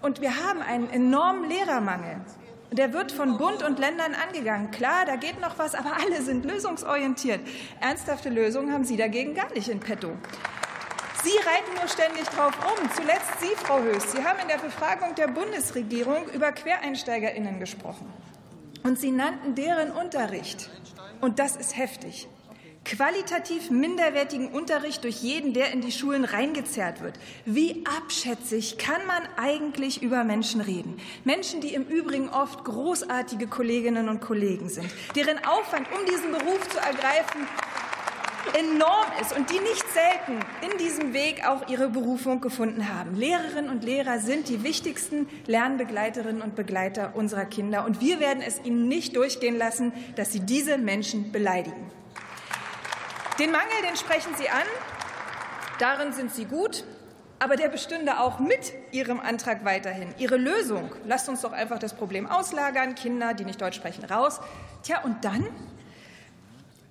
Und 0.01 0.21
wir 0.21 0.43
haben 0.43 0.61
einen 0.61 0.89
enormen 0.89 1.47
Lehrermangel. 1.47 2.15
Der 2.71 2.93
wird 2.93 3.11
von 3.11 3.37
Bund 3.37 3.63
und 3.63 3.79
Ländern 3.79 4.15
angegangen. 4.15 4.71
Klar, 4.71 5.05
da 5.05 5.17
geht 5.17 5.41
noch 5.41 5.59
was, 5.59 5.75
aber 5.75 5.97
alle 5.97 6.21
sind 6.21 6.45
lösungsorientiert. 6.45 7.41
Ernsthafte 7.81 8.29
Lösungen 8.29 8.71
haben 8.71 8.85
Sie 8.85 8.95
dagegen 8.95 9.33
gar 9.33 9.51
nicht 9.53 9.67
in 9.67 9.81
petto. 9.81 10.11
Sie 11.21 11.37
reiten 11.45 11.75
nur 11.75 11.89
ständig 11.89 12.23
drauf 12.29 12.53
rum. 12.65 12.89
Zuletzt 12.95 13.41
Sie, 13.41 13.53
Frau 13.57 13.81
Höß. 13.81 14.13
Sie 14.13 14.23
haben 14.23 14.39
in 14.39 14.47
der 14.47 14.57
Befragung 14.57 15.15
der 15.15 15.27
Bundesregierung 15.27 16.29
über 16.29 16.53
QuereinsteigerInnen 16.53 17.59
gesprochen. 17.59 18.11
Und 18.83 18.97
Sie 18.97 19.11
nannten 19.11 19.53
deren 19.53 19.91
Unterricht. 19.91 20.69
Und 21.19 21.39
das 21.39 21.57
ist 21.57 21.75
heftig 21.75 22.29
qualitativ 22.83 23.69
minderwertigen 23.69 24.47
Unterricht 24.47 25.03
durch 25.03 25.21
jeden, 25.21 25.53
der 25.53 25.71
in 25.71 25.81
die 25.81 25.91
Schulen 25.91 26.25
reingezerrt 26.25 27.01
wird. 27.01 27.19
Wie 27.45 27.85
abschätzig 27.85 28.77
kann 28.77 29.05
man 29.05 29.23
eigentlich 29.37 30.01
über 30.01 30.23
Menschen 30.23 30.61
reden? 30.61 30.97
Menschen, 31.23 31.61
die 31.61 31.73
im 31.73 31.83
Übrigen 31.83 32.29
oft 32.29 32.63
großartige 32.65 33.47
Kolleginnen 33.47 34.09
und 34.09 34.19
Kollegen 34.19 34.69
sind, 34.69 34.89
deren 35.15 35.43
Aufwand, 35.45 35.87
um 35.91 36.05
diesen 36.05 36.31
Beruf 36.31 36.67
zu 36.69 36.79
ergreifen, 36.79 37.47
enorm 38.57 39.07
ist 39.21 39.37
und 39.37 39.49
die 39.51 39.59
nicht 39.59 39.85
selten 39.93 40.39
in 40.65 40.77
diesem 40.79 41.13
Weg 41.13 41.45
auch 41.47 41.69
ihre 41.69 41.89
Berufung 41.89 42.41
gefunden 42.41 42.89
haben. 42.89 43.15
Lehrerinnen 43.15 43.69
und 43.69 43.83
Lehrer 43.83 44.19
sind 44.19 44.49
die 44.49 44.63
wichtigsten 44.63 45.27
Lernbegleiterinnen 45.45 46.41
und 46.41 46.55
Begleiter 46.55 47.15
unserer 47.15 47.45
Kinder 47.45 47.85
und 47.85 48.01
wir 48.01 48.19
werden 48.19 48.41
es 48.45 48.59
ihnen 48.63 48.87
nicht 48.87 49.15
durchgehen 49.15 49.57
lassen, 49.57 49.93
dass 50.15 50.31
sie 50.31 50.39
diese 50.39 50.79
Menschen 50.79 51.31
beleidigen. 51.31 52.00
Den 53.41 53.51
Mangel, 53.51 53.81
den 53.83 53.97
sprechen 53.97 54.35
Sie 54.37 54.49
an. 54.49 54.61
Darin 55.79 56.13
sind 56.13 56.31
Sie 56.31 56.45
gut. 56.45 56.83
Aber 57.39 57.55
der 57.55 57.69
bestünde 57.69 58.19
auch 58.19 58.37
mit 58.37 58.71
Ihrem 58.91 59.19
Antrag 59.19 59.65
weiterhin. 59.65 60.13
Ihre 60.19 60.37
Lösung, 60.37 60.93
lasst 61.07 61.27
uns 61.27 61.41
doch 61.41 61.51
einfach 61.51 61.79
das 61.79 61.95
Problem 61.95 62.27
auslagern, 62.27 62.93
Kinder, 62.93 63.33
die 63.33 63.45
nicht 63.45 63.59
Deutsch 63.59 63.77
sprechen, 63.77 64.05
raus. 64.05 64.39
Tja, 64.83 65.01
und 65.01 65.25
dann? 65.25 65.47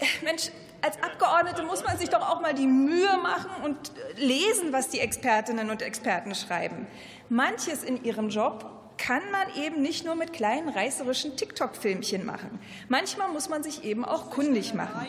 Äh, 0.00 0.06
Mensch, 0.24 0.50
als 0.82 1.00
Abgeordnete 1.04 1.62
muss 1.62 1.84
man 1.84 1.96
sich 1.98 2.08
doch 2.08 2.28
auch 2.28 2.40
mal 2.40 2.52
die 2.52 2.66
Mühe 2.66 3.16
machen 3.22 3.62
und 3.62 3.92
lesen, 4.16 4.72
was 4.72 4.88
die 4.88 4.98
Expertinnen 4.98 5.70
und 5.70 5.82
Experten 5.82 6.34
schreiben. 6.34 6.88
Manches 7.28 7.84
in 7.84 8.02
ihrem 8.02 8.28
Job 8.28 8.68
kann 8.98 9.22
man 9.30 9.54
eben 9.56 9.80
nicht 9.80 10.04
nur 10.04 10.14
mit 10.14 10.32
kleinen 10.32 10.68
reißerischen 10.68 11.36
TikTok-Filmchen 11.36 12.26
machen. 12.26 12.58
Manchmal 12.88 13.28
muss 13.28 13.48
man 13.48 13.62
sich 13.62 13.84
eben 13.84 14.04
auch 14.04 14.30
kundig 14.30 14.74
machen. 14.74 15.06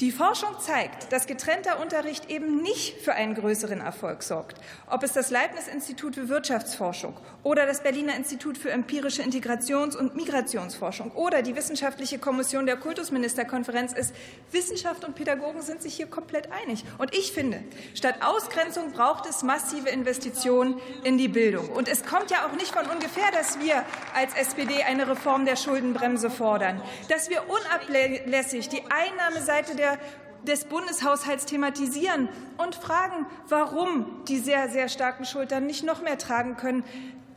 Die 0.00 0.12
Forschung 0.12 0.60
zeigt, 0.60 1.10
dass 1.10 1.26
getrennter 1.26 1.80
Unterricht 1.80 2.28
eben 2.28 2.60
nicht 2.60 3.00
für 3.00 3.14
einen 3.14 3.34
größeren 3.34 3.80
Erfolg 3.80 4.22
sorgt. 4.22 4.60
Ob 4.90 5.02
es 5.02 5.14
das 5.14 5.30
Leibniz-Institut 5.30 6.16
für 6.16 6.28
Wirtschaftsforschung 6.28 7.16
oder 7.42 7.64
das 7.64 7.82
Berliner 7.82 8.14
Institut 8.14 8.58
für 8.58 8.70
empirische 8.70 9.22
Integrations- 9.22 9.96
und 9.96 10.14
Migrationsforschung 10.14 11.12
oder 11.12 11.40
die 11.40 11.56
Wissenschaftliche 11.56 12.18
Kommission 12.18 12.66
der 12.66 12.76
Kultusministerkonferenz 12.76 13.94
ist, 13.94 14.14
Wissenschaft 14.52 15.02
und 15.02 15.14
Pädagogen 15.14 15.62
sind 15.62 15.80
sich 15.80 15.94
hier 15.94 16.08
komplett 16.08 16.50
einig. 16.52 16.84
Und 16.98 17.16
ich 17.16 17.32
finde, 17.32 17.64
statt 17.94 18.16
Ausgrenzung 18.20 18.92
braucht 18.92 19.24
es 19.24 19.42
massive 19.42 19.88
Investitionen 19.88 20.78
in 21.04 21.16
die 21.16 21.28
Bildung. 21.28 21.70
Und 21.70 21.88
es 21.88 22.04
kommt 22.04 22.30
ja 22.30 22.46
auch 22.46 22.52
nicht 22.52 22.74
von 22.74 22.84
ungefähr, 22.84 23.30
dass 23.32 23.60
wir 23.60 23.82
als 24.14 24.34
SPD 24.34 24.82
eine 24.82 25.08
Reform 25.08 25.46
der 25.46 25.56
Schuldenbremse 25.56 26.28
fordern, 26.28 26.82
dass 27.08 27.30
wir 27.30 27.44
unablässig 27.48 28.68
die 28.68 28.82
Einnahmeseite 28.90 29.74
der 29.74 29.85
der, 29.86 29.98
des 30.46 30.64
Bundeshaushalts 30.64 31.46
thematisieren 31.46 32.28
und 32.58 32.74
fragen, 32.74 33.26
warum 33.48 34.24
die 34.28 34.38
sehr, 34.38 34.68
sehr 34.68 34.88
starken 34.88 35.24
Schultern 35.24 35.66
nicht 35.66 35.84
noch 35.84 36.02
mehr 36.02 36.18
tragen 36.18 36.56
können. 36.56 36.84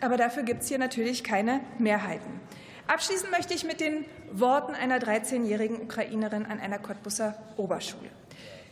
Aber 0.02 0.18
dafür 0.18 0.44
gibt 0.44 0.62
es 0.62 0.68
hier 0.68 0.78
natürlich 0.78 1.24
keine 1.24 1.62
Mehrheiten. 1.78 2.40
Abschließen 2.88 3.30
möchte 3.30 3.54
ich 3.54 3.66
mit 3.66 3.82
den 3.82 4.06
Worten 4.32 4.74
einer 4.74 5.00
13-jährigen 5.00 5.82
Ukrainerin 5.82 6.46
an 6.46 6.60
einer 6.60 6.80
Cottbusser 6.80 7.38
Oberschule. 7.58 8.10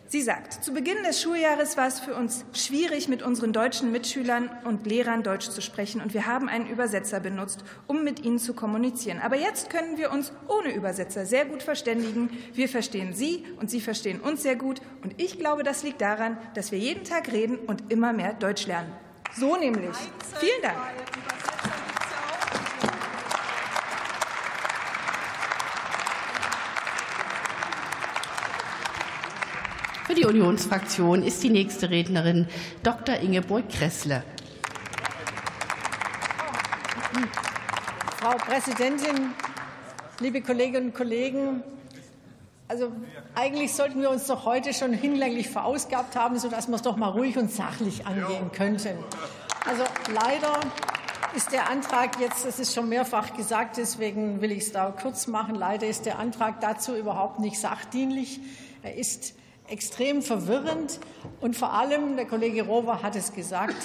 Sie 0.09 0.21
sagt, 0.21 0.63
zu 0.63 0.73
Beginn 0.73 1.03
des 1.03 1.21
Schuljahres 1.21 1.75
war 1.75 1.87
es 1.87 1.99
für 1.99 2.15
uns 2.15 2.45
schwierig, 2.53 3.09
mit 3.09 3.23
unseren 3.23 3.51
deutschen 3.51 3.91
Mitschülern 3.91 4.49
und 4.63 4.85
Lehrern 4.85 5.21
Deutsch 5.21 5.49
zu 5.49 5.61
sprechen, 5.61 5.99
und 5.99 6.13
wir 6.13 6.25
haben 6.25 6.47
einen 6.47 6.69
Übersetzer 6.69 7.19
benutzt, 7.19 7.65
um 7.87 8.05
mit 8.05 8.23
ihnen 8.23 8.39
zu 8.39 8.53
kommunizieren. 8.53 9.19
Aber 9.19 9.35
jetzt 9.35 9.69
können 9.69 9.97
wir 9.97 10.11
uns 10.11 10.31
ohne 10.47 10.73
Übersetzer 10.73 11.25
sehr 11.25 11.43
gut 11.43 11.61
verständigen. 11.61 12.29
Wir 12.53 12.69
verstehen 12.69 13.13
Sie 13.13 13.43
und 13.59 13.69
Sie 13.69 13.81
verstehen 13.81 14.21
uns 14.21 14.43
sehr 14.43 14.55
gut. 14.55 14.81
Und 15.03 15.21
ich 15.21 15.39
glaube, 15.39 15.63
das 15.63 15.83
liegt 15.83 15.99
daran, 15.99 16.37
dass 16.53 16.71
wir 16.71 16.79
jeden 16.79 17.03
Tag 17.03 17.29
reden 17.33 17.57
und 17.57 17.91
immer 17.91 18.13
mehr 18.13 18.33
Deutsch 18.33 18.65
lernen. 18.65 18.93
So 19.35 19.57
nämlich. 19.57 19.97
Vielen 20.39 20.61
Dank. 20.61 20.77
Für 30.07 30.15
die 30.15 30.23
Unionsfraktion 30.23 31.21
ist 31.21 31.43
die 31.43 31.49
nächste 31.49 31.89
Rednerin 31.89 32.47
Dr. 32.81 33.17
Ingeborg 33.17 33.67
Kressle. 33.67 34.23
Frau 38.15 38.37
Präsidentin, 38.37 39.33
liebe 40.21 40.41
Kolleginnen 40.41 40.87
und 40.87 40.95
Kollegen! 40.95 41.61
Also 42.69 42.93
eigentlich 43.35 43.73
sollten 43.73 43.99
wir 43.99 44.09
uns 44.09 44.27
doch 44.27 44.45
heute 44.45 44.73
schon 44.73 44.93
hinlänglich 44.93 45.49
verausgabt 45.49 46.15
haben, 46.15 46.39
sodass 46.39 46.69
wir 46.69 46.75
es 46.75 46.83
doch 46.83 46.95
mal 46.95 47.09
ruhig 47.09 47.37
und 47.37 47.51
sachlich 47.51 48.07
angehen 48.07 48.49
könnten. 48.53 48.97
Also 49.65 49.83
leider 50.13 50.57
ist 51.35 51.51
der 51.51 51.69
Antrag 51.69 52.17
jetzt, 52.21 52.45
das 52.45 52.59
ist 52.59 52.73
schon 52.73 52.87
mehrfach 52.87 53.35
gesagt, 53.35 53.75
deswegen 53.75 54.39
will 54.39 54.53
ich 54.53 54.59
es 54.59 54.71
da 54.71 54.89
kurz 54.89 55.27
machen, 55.27 55.55
leider 55.55 55.85
ist 55.85 56.05
der 56.05 56.17
Antrag 56.17 56.61
dazu 56.61 56.95
überhaupt 56.95 57.41
nicht 57.41 57.59
sachdienlich. 57.59 58.39
Er 58.83 58.95
ist 58.95 59.33
extrem 59.67 60.21
verwirrend. 60.21 60.99
Und 61.41 61.55
vor 61.55 61.73
allem, 61.73 62.15
der 62.15 62.25
Kollege 62.25 62.63
Rover 62.63 63.01
hat 63.03 63.15
es 63.15 63.33
gesagt, 63.33 63.75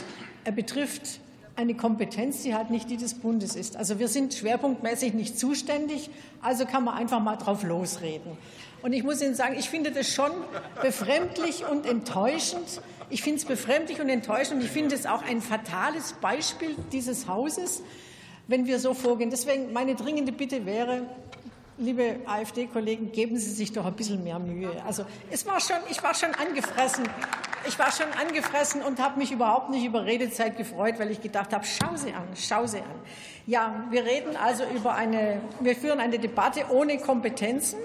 er 0.45 0.53
betrifft 0.53 1.21
eine 1.55 1.75
Kompetenz, 1.75 2.43
die 2.43 2.55
halt 2.55 2.71
nicht 2.71 2.91
die 2.91 2.97
des 2.97 3.15
Bundes 3.15 3.57
ist. 3.57 3.77
Also 3.77 3.99
wir 3.99 4.09
sind 4.09 4.33
schwerpunktmäßig 4.35 5.15
nicht 5.15 5.39
zuständig, 5.39 6.11
also 6.41 6.65
kann 6.65 6.85
man 6.85 6.95
einfach 6.95 7.21
mal 7.21 7.37
drauf 7.37 7.63
losreden. 7.63 8.39
Und 8.83 8.93
ich 8.93 9.05
muss 9.05 9.23
Ihnen 9.23 9.35
sagen, 9.35 9.57
ich 9.59 9.69
finde 9.69 9.93
das 9.93 10.09
schon 10.09 10.31
befremdlich 10.81 11.65
und 11.71 11.87
enttäuschend. 11.87 12.81
Ich 13.11 13.23
finde 13.23 13.39
es 13.39 13.45
befremdlich 13.45 14.01
und 14.01 14.09
enttäuschend 14.09 14.57
und 14.61 14.65
ich 14.65 14.71
finde 14.71 14.95
es 14.95 15.07
auch 15.07 15.23
ein 15.23 15.41
fatales 15.41 16.15
Beispiel 16.15 16.75
dieses 16.91 17.29
Hauses, 17.29 17.83
wenn 18.49 18.67
wir 18.67 18.79
so 18.81 18.95
vorgehen. 18.95 19.31
Deswegen 19.31 19.73
meine 19.73 19.95
dringende 19.95 20.33
Bitte 20.33 20.67
wäre, 20.67 21.03
liebe 21.83 22.21
AfD-Kollegen, 22.27 23.13
geben 23.13 23.37
Sie 23.37 23.51
sich 23.51 23.73
doch 23.73 23.85
ein 23.85 23.95
bisschen 23.95 24.23
mehr 24.23 24.39
Mühe. 24.39 24.71
Also 24.87 25.05
es 25.31 25.45
war 25.47 25.61
schon, 25.61 25.77
ich 25.91 26.03
war 26.03 26.15
schon 26.15 26.31
angefressen. 26.35 27.05
Ich 27.67 27.79
war 27.79 27.93
schon 27.93 28.07
angefressen 28.21 28.83
und 28.83 29.01
habe 29.01 29.19
mich 29.19 29.31
überhaupt 29.31 29.71
nicht 29.71 29.85
über 29.85 30.05
Redezeit 30.05 30.57
gefreut, 30.57 30.95
weil 30.99 31.11
ich 31.11 31.21
gedacht 31.21 31.53
habe, 31.53 31.65
schau 31.65 31.95
sie 31.97 32.13
an, 32.13 32.27
schau 32.35 32.67
sie 32.67 32.79
an. 32.79 33.01
Ja, 33.47 33.85
wir 33.91 34.05
reden 34.05 34.37
also 34.37 34.65
über 34.75 34.95
eine, 34.95 35.41
wir 35.61 35.77
führen 35.77 36.01
eine 36.01 36.19
Debatte 36.19 36.65
ohne 36.71 36.99
Kompetenzen 36.99 37.79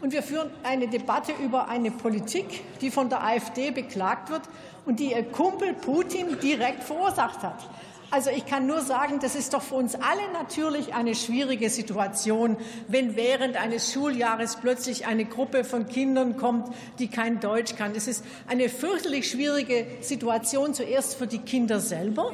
und 0.00 0.12
wir 0.12 0.22
führen 0.22 0.50
eine 0.62 0.86
Debatte 0.86 1.32
über 1.42 1.68
eine 1.68 1.90
Politik, 1.90 2.62
die 2.80 2.90
von 2.90 3.08
der 3.08 3.24
AfD 3.24 3.72
beklagt 3.72 4.30
wird 4.30 4.42
und 4.84 5.00
die 5.00 5.10
ihr 5.10 5.24
Kumpel 5.24 5.74
Putin 5.74 6.38
direkt 6.40 6.84
verursacht 6.84 7.42
hat. 7.42 7.68
Also 8.10 8.30
ich 8.30 8.46
kann 8.46 8.66
nur 8.66 8.82
sagen, 8.82 9.18
das 9.20 9.34
ist 9.34 9.52
doch 9.52 9.62
für 9.62 9.74
uns 9.74 9.96
alle 9.96 10.32
natürlich 10.32 10.94
eine 10.94 11.14
schwierige 11.14 11.68
Situation, 11.70 12.56
wenn 12.86 13.16
während 13.16 13.56
eines 13.56 13.92
Schuljahres 13.92 14.56
plötzlich 14.56 15.06
eine 15.06 15.24
Gruppe 15.24 15.64
von 15.64 15.88
Kindern 15.88 16.36
kommt, 16.36 16.72
die 17.00 17.08
kein 17.08 17.40
Deutsch 17.40 17.74
kann. 17.74 17.94
Es 17.96 18.06
ist 18.06 18.24
eine 18.46 18.68
fürchterlich 18.68 19.28
schwierige 19.28 19.86
Situation 20.00 20.72
zuerst 20.72 21.16
für 21.16 21.26
die 21.26 21.40
Kinder 21.40 21.80
selber 21.80 22.32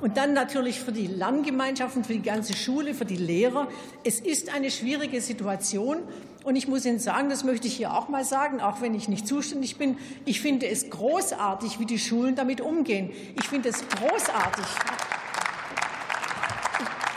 und 0.00 0.16
dann 0.16 0.32
natürlich 0.32 0.80
für 0.80 0.92
die 0.92 1.06
Lerngemeinschaften, 1.06 2.04
für 2.04 2.14
die 2.14 2.22
ganze 2.22 2.54
Schule, 2.54 2.94
für 2.94 3.04
die 3.04 3.16
Lehrer. 3.16 3.68
Es 4.04 4.20
ist 4.20 4.54
eine 4.54 4.70
schwierige 4.70 5.20
Situation. 5.20 5.98
Und 6.42 6.56
ich 6.56 6.66
muss 6.68 6.86
Ihnen 6.86 6.98
sagen, 6.98 7.28
das 7.28 7.44
möchte 7.44 7.66
ich 7.66 7.76
hier 7.76 7.92
auch 7.92 8.08
mal 8.08 8.24
sagen, 8.24 8.62
auch 8.62 8.80
wenn 8.80 8.94
ich 8.94 9.08
nicht 9.08 9.28
zuständig 9.28 9.76
bin, 9.76 9.98
ich 10.24 10.40
finde 10.40 10.68
es 10.68 10.88
großartig, 10.88 11.78
wie 11.78 11.84
die 11.84 11.98
Schulen 11.98 12.34
damit 12.34 12.62
umgehen. 12.62 13.10
Ich 13.38 13.46
finde 13.46 13.68
es 13.68 13.84
großartig. 13.88 14.64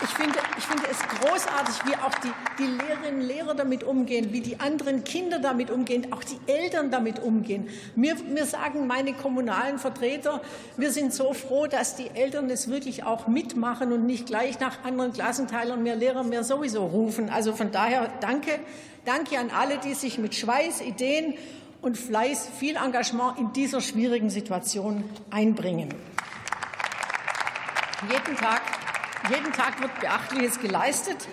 Ich 0.04 0.10
finde, 0.10 0.38
ich 0.58 0.66
finde 0.66 0.84
es 0.92 1.00
großartig, 1.00 1.86
wie 1.86 1.96
auch 1.96 2.14
die, 2.16 2.32
die 2.60 2.66
Lehrerinnen 2.66 3.22
und 3.22 3.28
Lehrer 3.28 3.56
damit 3.56 3.86
umgehen, 3.86 4.34
wie 4.34 4.42
die 4.42 4.60
anderen 4.60 5.06
Kinder 5.06 5.40
damit 5.40 5.72
umgehen, 5.72 6.12
auch 6.12 6.24
die 6.26 6.40
Eltern 6.46 6.92
damit 6.92 7.20
umgehen. 7.20 7.70
Mir, 7.96 8.16
mir 8.16 8.46
sagen 8.46 8.86
meine 8.86 9.14
kommunalen 9.14 9.80
Vertreter, 9.80 10.42
wir 10.76 10.92
sind 10.92 11.14
so 11.14 11.34
froh, 11.34 11.68
dass 11.68 11.96
die 11.96 12.10
Eltern 12.10 12.50
es 12.50 12.70
wirklich 12.70 13.06
auch 13.06 13.28
mitmachen 13.28 13.94
und 13.94 14.06
nicht 14.06 14.26
gleich 14.26 14.60
nach 14.60 14.84
anderen 14.84 15.14
Klassenteilern 15.14 15.82
mehr 15.82 15.96
Lehrer 15.96 16.24
mehr 16.24 16.44
sowieso 16.44 16.86
rufen. 16.86 17.30
Also 17.30 17.54
von 17.54 17.72
daher 17.72 18.12
danke, 18.20 18.60
danke 19.06 19.40
an 19.40 19.52
alle, 19.52 19.78
die 19.78 19.94
sich 19.94 20.18
mit 20.18 20.36
Schweiß, 20.36 20.82
Ideen 20.82 21.36
und 21.82 21.98
Fleiß, 21.98 22.50
viel 22.60 22.76
Engagement 22.76 23.40
in 23.40 23.54
dieser 23.54 23.80
schwierigen 23.80 24.30
Situation 24.30 25.06
einbringen. 25.30 25.94
Jeden 28.10 28.36
Tag 28.36 28.83
jeden 29.30 29.52
Tag 29.54 29.82
wird 29.82 30.00
Beachtliches 30.00 30.60
geleistet. 30.60 31.28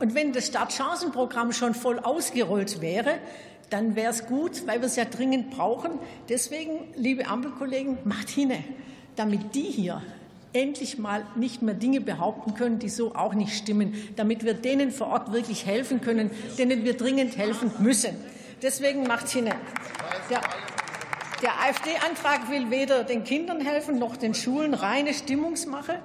Und 0.00 0.14
wenn 0.14 0.32
das 0.32 0.46
Startchancenprogramm 0.46 1.52
schon 1.52 1.74
voll 1.74 1.98
ausgerollt 1.98 2.80
wäre, 2.80 3.18
dann 3.70 3.96
wäre 3.96 4.10
es 4.10 4.26
gut, 4.26 4.66
weil 4.66 4.80
wir 4.80 4.86
es 4.86 4.96
ja 4.96 5.04
dringend 5.04 5.50
brauchen. 5.50 5.98
Deswegen, 6.28 6.92
liebe 6.96 7.26
Ampelkollegen, 7.26 7.98
macht 8.04 8.28
hin, 8.28 8.52
damit 9.16 9.54
die 9.54 9.62
hier 9.62 10.02
endlich 10.52 10.98
mal 10.98 11.26
nicht 11.36 11.62
mehr 11.62 11.74
Dinge 11.74 12.00
behaupten 12.00 12.54
können, 12.54 12.78
die 12.78 12.88
so 12.88 13.14
auch 13.14 13.34
nicht 13.34 13.56
stimmen, 13.56 13.94
damit 14.16 14.44
wir 14.44 14.54
denen 14.54 14.90
vor 14.90 15.08
Ort 15.08 15.32
wirklich 15.32 15.66
helfen 15.66 16.00
können, 16.00 16.30
denen 16.56 16.84
wir 16.84 16.96
dringend 16.96 17.36
helfen 17.36 17.70
müssen. 17.78 18.16
Deswegen 18.62 19.02
macht 19.04 19.28
hin. 19.28 19.44
Der, 20.30 20.40
der 21.42 21.60
AfD-Antrag 21.60 22.50
will 22.50 22.70
weder 22.70 23.04
den 23.04 23.24
Kindern 23.24 23.60
helfen 23.60 23.98
noch 23.98 24.16
den 24.16 24.34
Schulen 24.34 24.74
reine 24.74 25.12
Stimmungsmache. 25.12 25.98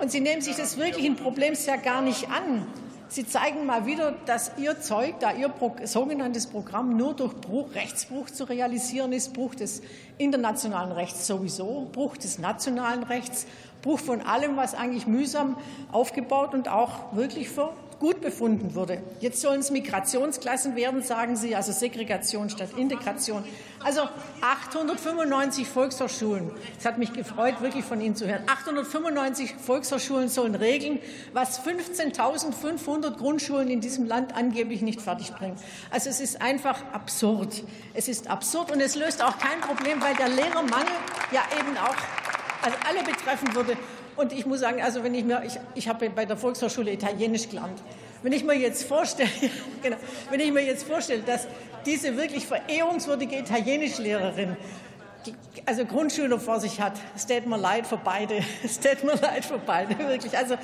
Und 0.00 0.10
Sie 0.10 0.20
nehmen 0.20 0.42
sich 0.42 0.56
des 0.56 0.76
wirklichen 0.76 1.16
Problems 1.16 1.66
ja 1.66 1.76
gar 1.76 2.02
nicht 2.02 2.28
an. 2.28 2.66
Sie 3.08 3.26
zeigen 3.26 3.64
mal 3.64 3.86
wieder, 3.86 4.12
dass 4.26 4.52
Ihr 4.58 4.80
Zeug, 4.80 5.20
da 5.20 5.32
Ihr 5.32 5.52
sogenanntes 5.84 6.46
Programm 6.46 6.96
nur 6.96 7.14
durch 7.14 7.34
Bruch, 7.34 7.74
Rechtsbruch 7.74 8.30
zu 8.30 8.44
realisieren 8.44 9.12
ist, 9.12 9.34
Bruch 9.34 9.54
des 9.54 9.82
internationalen 10.18 10.90
Rechts 10.90 11.26
sowieso, 11.26 11.88
Bruch 11.92 12.16
des 12.16 12.38
nationalen 12.38 13.04
Rechts, 13.04 13.46
Bruch 13.82 14.00
von 14.00 14.22
allem, 14.22 14.56
was 14.56 14.74
eigentlich 14.74 15.06
mühsam 15.06 15.56
aufgebaut 15.92 16.54
und 16.54 16.68
auch 16.68 17.14
wirklich 17.14 17.48
für 17.50 17.72
gut 17.98 18.20
befunden 18.20 18.74
wurde. 18.74 19.02
Jetzt 19.20 19.40
sollen 19.40 19.60
es 19.60 19.70
Migrationsklassen 19.70 20.76
werden, 20.76 21.02
sagen 21.02 21.36
Sie, 21.36 21.54
also 21.54 21.72
Segregation 21.72 22.50
statt 22.50 22.70
Integration. 22.76 23.44
Also 23.82 24.08
895 24.40 25.68
Volkshochschulen. 25.68 26.50
Es 26.78 26.86
hat 26.86 26.98
mich 26.98 27.12
gefreut, 27.12 27.60
wirklich 27.60 27.84
von 27.84 28.00
Ihnen 28.00 28.16
zu 28.16 28.26
hören. 28.26 28.42
895 28.46 29.54
Volkshochschulen 29.56 30.28
sollen 30.28 30.54
regeln, 30.54 30.98
was 31.32 31.60
15.500 31.60 33.16
Grundschulen 33.16 33.68
in 33.68 33.80
diesem 33.80 34.06
Land 34.06 34.34
angeblich 34.34 34.82
nicht 34.82 35.00
fertigbringen. 35.00 35.56
Also 35.90 36.10
es 36.10 36.20
ist 36.20 36.40
einfach 36.40 36.80
absurd. 36.92 37.62
Es 37.92 38.08
ist 38.08 38.28
absurd 38.28 38.72
und 38.72 38.80
es 38.80 38.94
löst 38.94 39.22
auch 39.22 39.38
kein 39.38 39.60
Problem, 39.60 40.00
weil 40.00 40.14
der 40.16 40.28
Lehrermangel 40.28 40.94
ja 41.32 41.42
eben 41.58 41.76
auch 41.76 41.96
also 42.64 42.78
alle 42.88 43.02
betreffen 43.04 43.54
würde. 43.54 43.76
Und 44.16 44.32
ich 44.32 44.46
muss 44.46 44.60
sagen, 44.60 44.80
also 44.82 45.02
wenn 45.02 45.14
ich 45.14 45.24
mir, 45.24 45.42
ich, 45.44 45.58
ich 45.74 45.88
habe 45.88 46.08
bei 46.10 46.24
der 46.24 46.36
Volkshochschule 46.36 46.92
Italienisch 46.92 47.48
gelernt. 47.48 47.82
Wenn 48.22 48.32
ich 48.32 48.44
mir 48.44 48.54
jetzt 48.54 48.84
vorstelle, 48.84 49.28
genau, 49.82 49.96
wenn 50.30 50.40
ich 50.40 50.52
mir 50.52 50.64
jetzt 50.64 50.84
vorstelle, 50.84 51.22
dass 51.22 51.46
diese 51.84 52.16
wirklich 52.16 52.46
verehrungswürdige 52.46 53.38
Italienischlehrerin 53.38 54.56
also 55.66 55.84
Grundschüler 55.84 56.38
vor 56.38 56.60
sich 56.60 56.80
hat, 56.80 56.92
es 57.16 57.26
tät 57.26 57.46
mir 57.46 57.56
leid 57.56 57.86
für 57.86 57.96
beide, 57.96 58.40
es 58.64 58.78
tät 58.80 59.04
mir 59.04 59.14
leid 59.14 59.44
für 59.44 59.58
beide, 59.58 59.98
wirklich. 59.98 60.36
Also 60.36 60.56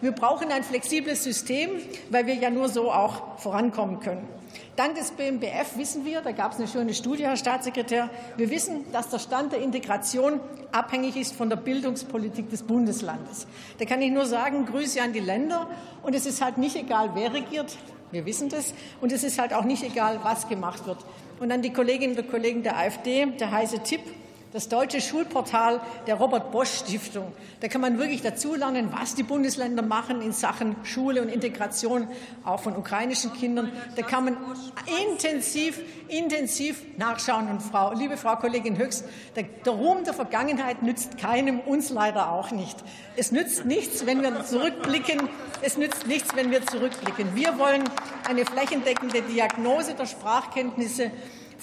wir 0.00 0.12
brauchen 0.12 0.50
ein 0.50 0.62
flexibles 0.62 1.24
System, 1.24 1.70
weil 2.10 2.26
wir 2.26 2.34
ja 2.34 2.50
nur 2.50 2.68
so 2.68 2.92
auch 2.92 3.38
vorankommen 3.38 4.00
können. 4.00 4.28
Dank 4.76 4.96
des 4.96 5.12
BMBF 5.12 5.76
wissen 5.76 6.04
wir, 6.04 6.20
da 6.20 6.32
gab 6.32 6.52
es 6.52 6.58
eine 6.58 6.68
schöne 6.68 6.94
Studie, 6.94 7.24
Herr 7.24 7.36
Staatssekretär, 7.36 8.10
wir 8.36 8.50
wissen, 8.50 8.90
dass 8.92 9.08
der 9.08 9.18
Stand 9.18 9.52
der 9.52 9.60
Integration 9.60 10.40
abhängig 10.72 11.16
ist 11.16 11.34
von 11.34 11.48
der 11.48 11.56
Bildungspolitik 11.56 12.50
des 12.50 12.62
Bundeslandes. 12.62 13.46
Da 13.78 13.84
kann 13.84 14.02
ich 14.02 14.10
nur 14.10 14.26
sagen, 14.26 14.66
Grüße 14.66 15.00
an 15.02 15.12
die 15.12 15.20
Länder. 15.20 15.68
Und 16.02 16.14
es 16.14 16.26
ist 16.26 16.42
halt 16.42 16.58
nicht 16.58 16.76
egal, 16.76 17.10
wer 17.14 17.32
regiert, 17.32 17.76
wir 18.10 18.26
wissen 18.26 18.48
das. 18.48 18.74
Und 19.00 19.12
es 19.12 19.24
ist 19.24 19.38
halt 19.38 19.52
auch 19.52 19.64
nicht 19.64 19.82
egal, 19.82 20.20
was 20.22 20.48
gemacht 20.48 20.86
wird. 20.86 20.98
Und 21.40 21.50
an 21.52 21.62
die 21.62 21.72
Kolleginnen 21.72 22.16
und 22.16 22.30
Kollegen 22.30 22.62
der 22.62 22.76
AfD, 22.76 23.26
der 23.26 23.50
heiße 23.50 23.80
Tipp, 23.80 24.00
das 24.54 24.68
deutsche 24.68 25.00
Schulportal 25.00 25.80
der 26.06 26.14
Robert 26.14 26.52
Bosch 26.52 26.78
Stiftung. 26.78 27.32
Da 27.58 27.66
kann 27.66 27.80
man 27.80 27.98
wirklich 27.98 28.22
dazulernen, 28.22 28.88
was 28.96 29.16
die 29.16 29.24
Bundesländer 29.24 29.82
machen 29.82 30.22
in 30.22 30.30
Sachen 30.30 30.76
Schule 30.84 31.22
und 31.22 31.28
Integration 31.28 32.06
auch 32.44 32.60
von 32.60 32.76
ukrainischen 32.76 33.32
Kindern. 33.32 33.72
Da 33.96 34.02
kann 34.02 34.26
man 34.26 34.36
intensiv, 35.10 35.80
intensiv 36.06 36.84
nachschauen. 36.96 37.48
Und 37.48 37.62
Frau, 37.62 37.94
liebe 37.94 38.16
Frau 38.16 38.36
Kollegin 38.36 38.78
Höchst, 38.78 39.04
der, 39.34 39.42
der 39.42 39.72
Ruhm 39.72 40.04
der 40.04 40.14
Vergangenheit 40.14 40.82
nützt 40.84 41.18
keinem, 41.18 41.58
uns 41.58 41.90
leider 41.90 42.30
auch 42.30 42.52
nicht. 42.52 42.76
Es 43.16 43.32
nützt 43.32 43.64
nichts, 43.64 44.06
wenn 44.06 44.22
wir 44.22 44.44
zurückblicken. 44.44 45.28
Es 45.62 45.76
nützt 45.76 46.06
nichts, 46.06 46.36
wenn 46.36 46.52
wir 46.52 46.64
zurückblicken. 46.64 47.34
Wir 47.34 47.58
wollen 47.58 47.82
eine 48.28 48.44
flächendeckende 48.44 49.22
Diagnose 49.22 49.94
der 49.94 50.06
Sprachkenntnisse 50.06 51.10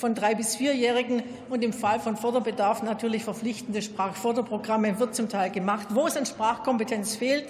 von 0.01 0.15
drei 0.15 0.33
bis 0.33 0.55
vierjährigen 0.55 1.21
und 1.49 1.63
im 1.63 1.71
Fall 1.71 1.99
von 1.99 2.17
Förderbedarf 2.17 2.81
natürlich 2.81 3.23
verpflichtende 3.23 3.83
Sprachförderprogramme 3.83 4.99
wird 4.99 5.15
zum 5.15 5.29
Teil 5.29 5.51
gemacht. 5.51 5.89
Wo 5.91 6.07
es 6.07 6.17
an 6.17 6.25
Sprachkompetenz 6.25 7.15
fehlt, 7.15 7.45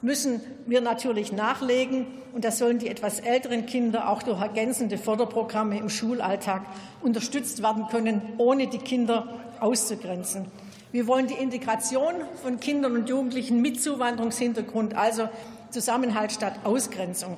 müssen 0.00 0.40
wir 0.66 0.80
natürlich 0.80 1.30
nachlegen. 1.30 2.06
Und 2.32 2.44
das 2.44 2.58
sollen 2.58 2.78
die 2.78 2.88
etwas 2.88 3.20
älteren 3.20 3.66
Kinder 3.66 4.08
auch 4.08 4.22
durch 4.22 4.40
ergänzende 4.40 4.96
Förderprogramme 4.96 5.78
im 5.78 5.90
Schulalltag 5.90 6.62
unterstützt 7.02 7.62
werden 7.62 7.86
können, 7.90 8.22
ohne 8.38 8.66
die 8.66 8.78
Kinder 8.78 9.28
auszugrenzen. 9.60 10.46
Wir 10.90 11.06
wollen 11.06 11.26
die 11.26 11.34
Integration 11.34 12.14
von 12.42 12.60
Kindern 12.60 12.94
und 12.96 13.10
Jugendlichen 13.10 13.60
mit 13.60 13.82
Zuwanderungshintergrund, 13.82 14.96
also 14.96 15.28
Zusammenhalt 15.70 16.32
statt 16.32 16.54
Ausgrenzung. 16.64 17.36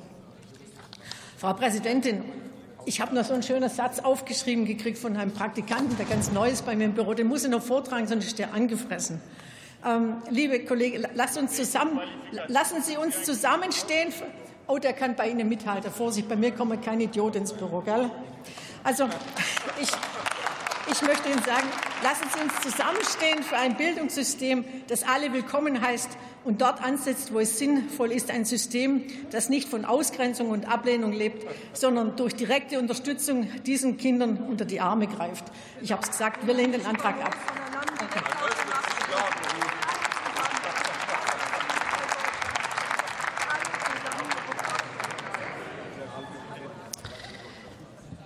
Frau 1.37 1.53
Präsidentin, 1.53 2.23
ich 2.87 3.01
habe 3.01 3.13
noch 3.13 3.25
so 3.25 3.33
einen 3.33 3.43
schönen 3.43 3.69
Satz 3.69 3.99
aufgeschrieben 3.99 4.65
gekriegt 4.65 4.97
von 4.97 5.17
einem 5.17 5.33
Praktikanten, 5.33 5.97
der 5.97 6.05
ganz 6.05 6.31
neu 6.31 6.49
ist 6.49 6.65
bei 6.65 6.73
mir 6.73 6.85
im 6.85 6.93
Büro. 6.93 7.13
Den 7.13 7.27
muss 7.27 7.43
ich 7.43 7.51
noch 7.51 7.61
vortragen, 7.61 8.07
sonst 8.07 8.27
ist 8.27 8.39
der 8.39 8.53
angefressen. 8.53 9.19
Ähm, 9.85 10.15
liebe 10.29 10.63
Kollegen, 10.63 11.05
lasst 11.13 11.37
uns 11.37 11.53
zusammen, 11.53 11.99
lassen 12.47 12.81
Sie 12.81 12.95
uns 12.95 13.23
zusammenstehen. 13.23 14.13
Oh, 14.67 14.77
der 14.77 14.93
kann 14.93 15.17
bei 15.17 15.29
Ihnen 15.29 15.49
mithalten. 15.49 15.91
Vorsicht, 15.91 16.29
bei 16.29 16.37
mir 16.37 16.51
kommen 16.51 16.79
keine 16.79 17.03
Idioten 17.03 17.39
ins 17.39 17.51
Büro, 17.51 17.81
gell? 17.81 18.09
Also, 18.85 19.03
ich, 19.81 19.89
ich 20.89 21.01
möchte 21.01 21.29
Ihnen 21.29 21.43
sagen, 21.43 21.67
lassen 22.01 22.27
Sie 22.33 22.41
uns 22.41 22.61
zusammenstehen 22.61 23.43
für 23.43 23.57
ein 23.57 23.75
Bildungssystem, 23.75 24.63
das 24.87 25.03
alle 25.03 25.33
willkommen 25.33 25.81
heißt 25.81 26.09
und 26.45 26.61
dort 26.61 26.81
ansetzt, 26.81 27.33
wo 27.33 27.39
es 27.39 27.57
sinnvoll 27.59 28.11
ist, 28.11 28.31
ein 28.31 28.45
System, 28.45 29.03
das 29.31 29.49
nicht 29.49 29.67
von 29.67 29.85
Ausgrenzung 29.85 30.49
und 30.49 30.67
Ablehnung 30.67 31.11
lebt, 31.11 31.45
sondern 31.73 32.15
durch 32.15 32.35
direkte 32.35 32.79
Unterstützung 32.79 33.49
diesen 33.63 33.97
Kindern 33.97 34.37
unter 34.37 34.65
die 34.65 34.79
Arme 34.79 35.07
greift. 35.07 35.45
Ich 35.81 35.91
habe 35.91 36.01
es 36.03 36.09
gesagt, 36.09 36.47
wir 36.47 36.53
lehnen 36.53 36.71
den 36.71 36.85
Antrag 36.85 37.15
ab. 37.23 37.35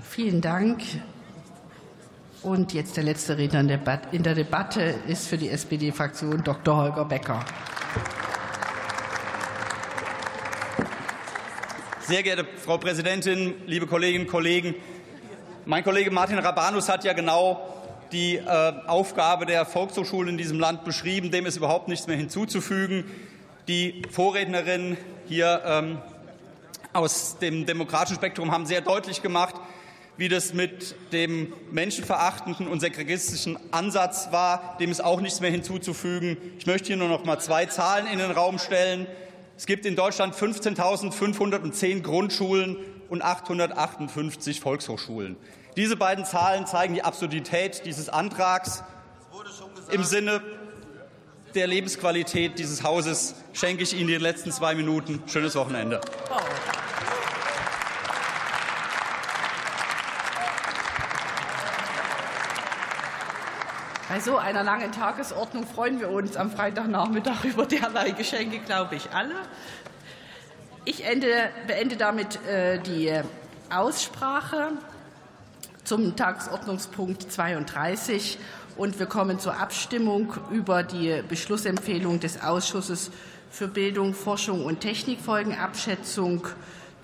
Vielen 0.03 0.41
Dank. 0.41 0.81
Und 2.43 2.73
jetzt 2.73 2.97
der 2.97 3.03
letzte 3.03 3.37
Redner 3.37 3.59
in 4.11 4.23
der 4.23 4.33
Debatte 4.33 4.95
ist 5.07 5.27
für 5.27 5.37
die 5.37 5.49
SPD-Fraktion 5.49 6.43
Dr. 6.43 6.75
Holger 6.75 7.05
Becker. 7.05 7.45
Sehr 11.99 12.23
geehrte 12.23 12.47
Frau 12.57 12.79
Präsidentin, 12.79 13.53
liebe 13.67 13.85
Kolleginnen 13.85 14.25
und 14.25 14.31
Kollegen! 14.31 14.73
Mein 15.65 15.83
Kollege 15.83 16.09
Martin 16.09 16.39
Rabanus 16.39 16.89
hat 16.89 17.03
ja 17.03 17.13
genau 17.13 17.61
die 18.11 18.37
äh, 18.37 18.73
Aufgabe 18.87 19.45
der 19.45 19.63
Volkshochschulen 19.67 20.29
in 20.29 20.37
diesem 20.39 20.59
Land 20.59 20.83
beschrieben. 20.83 21.29
Dem 21.29 21.45
ist 21.45 21.57
überhaupt 21.57 21.89
nichts 21.89 22.07
mehr 22.07 22.17
hinzuzufügen. 22.17 23.05
Die 23.67 24.01
Vorrednerinnen 24.09 24.97
hier 25.27 25.61
ähm, 25.63 25.99
aus 26.91 27.37
dem 27.37 27.67
demokratischen 27.67 28.15
Spektrum 28.15 28.51
haben 28.51 28.65
sehr 28.65 28.81
deutlich 28.81 29.21
gemacht, 29.21 29.53
wie 30.21 30.29
das 30.29 30.53
mit 30.53 30.93
dem 31.13 31.51
menschenverachtenden 31.71 32.67
und 32.67 32.79
segregistischen 32.79 33.57
Ansatz 33.71 34.27
war. 34.29 34.77
Dem 34.79 34.91
ist 34.91 35.03
auch 35.03 35.19
nichts 35.19 35.39
mehr 35.39 35.49
hinzuzufügen. 35.49 36.37
Ich 36.59 36.67
möchte 36.67 36.89
hier 36.89 36.97
nur 36.97 37.07
noch 37.07 37.25
mal 37.25 37.39
zwei 37.39 37.65
Zahlen 37.65 38.05
in 38.05 38.19
den 38.19 38.29
Raum 38.29 38.59
stellen. 38.59 39.07
Es 39.57 39.65
gibt 39.65 39.83
in 39.83 39.95
Deutschland 39.95 40.35
15.510 40.35 42.03
Grundschulen 42.03 42.77
und 43.09 43.23
858 43.23 44.59
Volkshochschulen. 44.59 45.37
Diese 45.75 45.95
beiden 45.95 46.23
Zahlen 46.23 46.67
zeigen 46.67 46.93
die 46.93 47.01
Absurdität 47.01 47.81
dieses 47.87 48.07
Antrags. 48.07 48.83
Im 49.89 50.03
Sinne 50.03 50.43
der 51.55 51.65
Lebensqualität 51.65 52.59
dieses 52.59 52.83
Hauses 52.83 53.33
schenke 53.53 53.81
ich 53.81 53.95
Ihnen 53.95 54.07
die 54.07 54.17
letzten 54.17 54.51
zwei 54.51 54.75
Minuten. 54.75 55.23
Schönes 55.25 55.55
Wochenende. 55.55 55.99
Bei 64.11 64.19
so 64.19 64.35
einer 64.35 64.61
langen 64.61 64.91
Tagesordnung 64.91 65.65
freuen 65.65 66.01
wir 66.01 66.09
uns 66.09 66.35
am 66.35 66.51
Freitagnachmittag 66.51 67.45
über 67.45 67.65
derlei 67.65 68.11
Geschenke, 68.11 68.59
glaube 68.59 68.97
ich, 68.97 69.09
alle. 69.11 69.35
Ich 70.83 71.05
ende, 71.05 71.27
beende 71.65 71.95
damit 71.95 72.45
äh, 72.45 72.79
die 72.79 73.09
Aussprache 73.69 74.73
zum 75.85 76.17
Tagesordnungspunkt 76.17 77.31
32 77.31 78.37
und 78.75 78.99
wir 78.99 79.05
kommen 79.05 79.39
zur 79.39 79.57
Abstimmung 79.57 80.33
über 80.51 80.83
die 80.83 81.23
Beschlussempfehlung 81.29 82.19
des 82.19 82.41
Ausschusses 82.41 83.11
für 83.49 83.69
Bildung, 83.69 84.13
Forschung 84.13 84.65
und 84.65 84.81
Technikfolgenabschätzung 84.81 86.49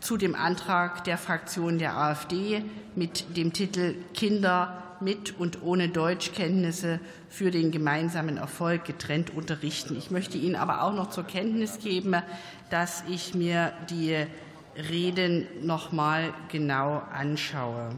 zu 0.01 0.17
dem 0.17 0.35
Antrag 0.35 1.05
der 1.05 1.17
Fraktion 1.17 1.79
der 1.79 1.95
AfD 1.95 2.65
mit 2.95 3.37
dem 3.37 3.53
Titel 3.53 3.95
Kinder 4.13 4.83
mit 5.01 5.39
und 5.39 5.63
ohne 5.63 5.89
Deutschkenntnisse 5.89 6.99
für 7.29 7.51
den 7.51 7.71
gemeinsamen 7.71 8.37
Erfolg 8.37 8.85
getrennt 8.85 9.35
unterrichten. 9.35 9.97
Ich 9.97 10.11
möchte 10.11 10.37
Ihnen 10.37 10.55
aber 10.55 10.83
auch 10.83 10.93
noch 10.93 11.09
zur 11.09 11.25
Kenntnis 11.25 11.79
geben, 11.79 12.15
dass 12.69 13.03
ich 13.09 13.33
mir 13.33 13.73
die 13.89 14.25
Reden 14.75 15.47
noch 15.61 15.91
mal 15.91 16.33
genau 16.49 17.01
anschaue 17.11 17.89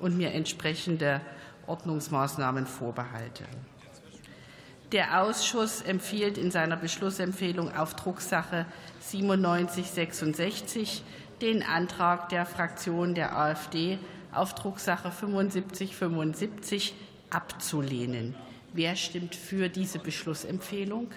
und 0.00 0.16
mir 0.16 0.32
entsprechende 0.32 1.20
Ordnungsmaßnahmen 1.66 2.66
vorbehalte. 2.66 3.44
Der 4.92 5.22
Ausschuss 5.22 5.80
empfiehlt 5.82 6.38
in 6.38 6.50
seiner 6.50 6.76
Beschlussempfehlung 6.76 7.74
auf 7.74 7.94
Drucksache 7.94 8.66
9766 9.12 11.02
den 11.40 11.62
Antrag 11.62 12.28
der 12.28 12.46
Fraktion 12.46 13.14
der 13.14 13.36
AfD 13.36 13.98
auf 14.36 14.54
Drucksache 14.54 15.10
7575 15.10 16.94
abzulehnen. 17.30 18.34
Wer 18.72 18.96
stimmt 18.96 19.34
für 19.34 19.68
diese 19.68 19.98
Beschlussempfehlung? 19.98 21.08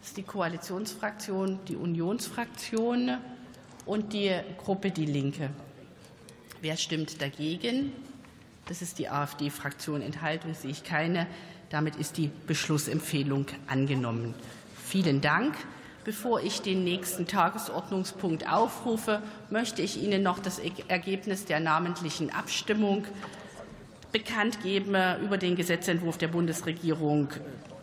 Das 0.00 0.08
ist 0.08 0.16
die 0.16 0.22
Koalitionsfraktion, 0.22 1.58
die 1.68 1.76
Unionsfraktion 1.76 3.18
und 3.84 4.12
die 4.12 4.32
Gruppe 4.58 4.90
Die 4.90 5.06
Linke. 5.06 5.50
Wer 6.60 6.76
stimmt 6.76 7.20
dagegen? 7.20 7.92
Das 8.66 8.82
ist 8.82 8.98
die 8.98 9.08
AfD-Fraktion. 9.08 10.02
Enthaltung 10.02 10.54
sehe 10.54 10.70
ich 10.70 10.84
keine. 10.84 11.26
Damit 11.70 11.96
ist 11.96 12.16
die 12.16 12.30
Beschlussempfehlung 12.46 13.46
angenommen. 13.66 14.34
Vielen 14.84 15.20
Dank. 15.20 15.54
Bevor 16.06 16.40
ich 16.40 16.62
den 16.62 16.84
nächsten 16.84 17.26
Tagesordnungspunkt 17.26 18.48
aufrufe, 18.48 19.20
möchte 19.50 19.82
ich 19.82 20.00
Ihnen 20.00 20.22
noch 20.22 20.38
das 20.38 20.60
Ergebnis 20.86 21.46
der 21.46 21.58
namentlichen 21.58 22.32
Abstimmung 22.32 23.04
bekannt 24.12 24.62
geben 24.62 24.94
über 25.24 25.36
den 25.36 25.56
Gesetzentwurf 25.56 26.16
der 26.16 26.28
Bundesregierung 26.28 27.30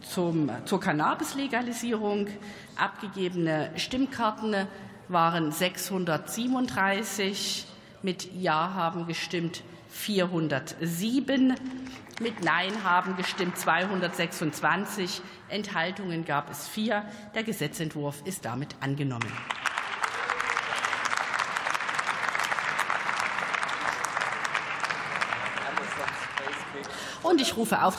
zum, 0.09 0.49
zur 0.63 0.79
Cannabis-Legalisierung. 0.79 2.27
Abgegebene 2.77 3.71
Stimmkarten 3.75 4.67
waren 5.09 5.51
637. 5.51 7.65
Mit 8.03 8.33
Ja 8.33 8.73
haben 8.73 9.05
gestimmt 9.05 9.63
407. 9.89 11.55
Mit 12.19 12.43
Nein 12.43 12.83
haben 12.83 13.17
gestimmt 13.17 13.57
226. 13.57 15.21
Enthaltungen 15.49 16.25
gab 16.25 16.49
es 16.51 16.67
vier. 16.67 17.03
Der 17.33 17.43
Gesetzentwurf 17.43 18.21
ist 18.25 18.45
damit 18.45 18.75
angenommen. 18.81 19.31
Und 27.23 27.41
ich 27.41 27.57
rufe 27.57 27.81
auf 27.81 27.91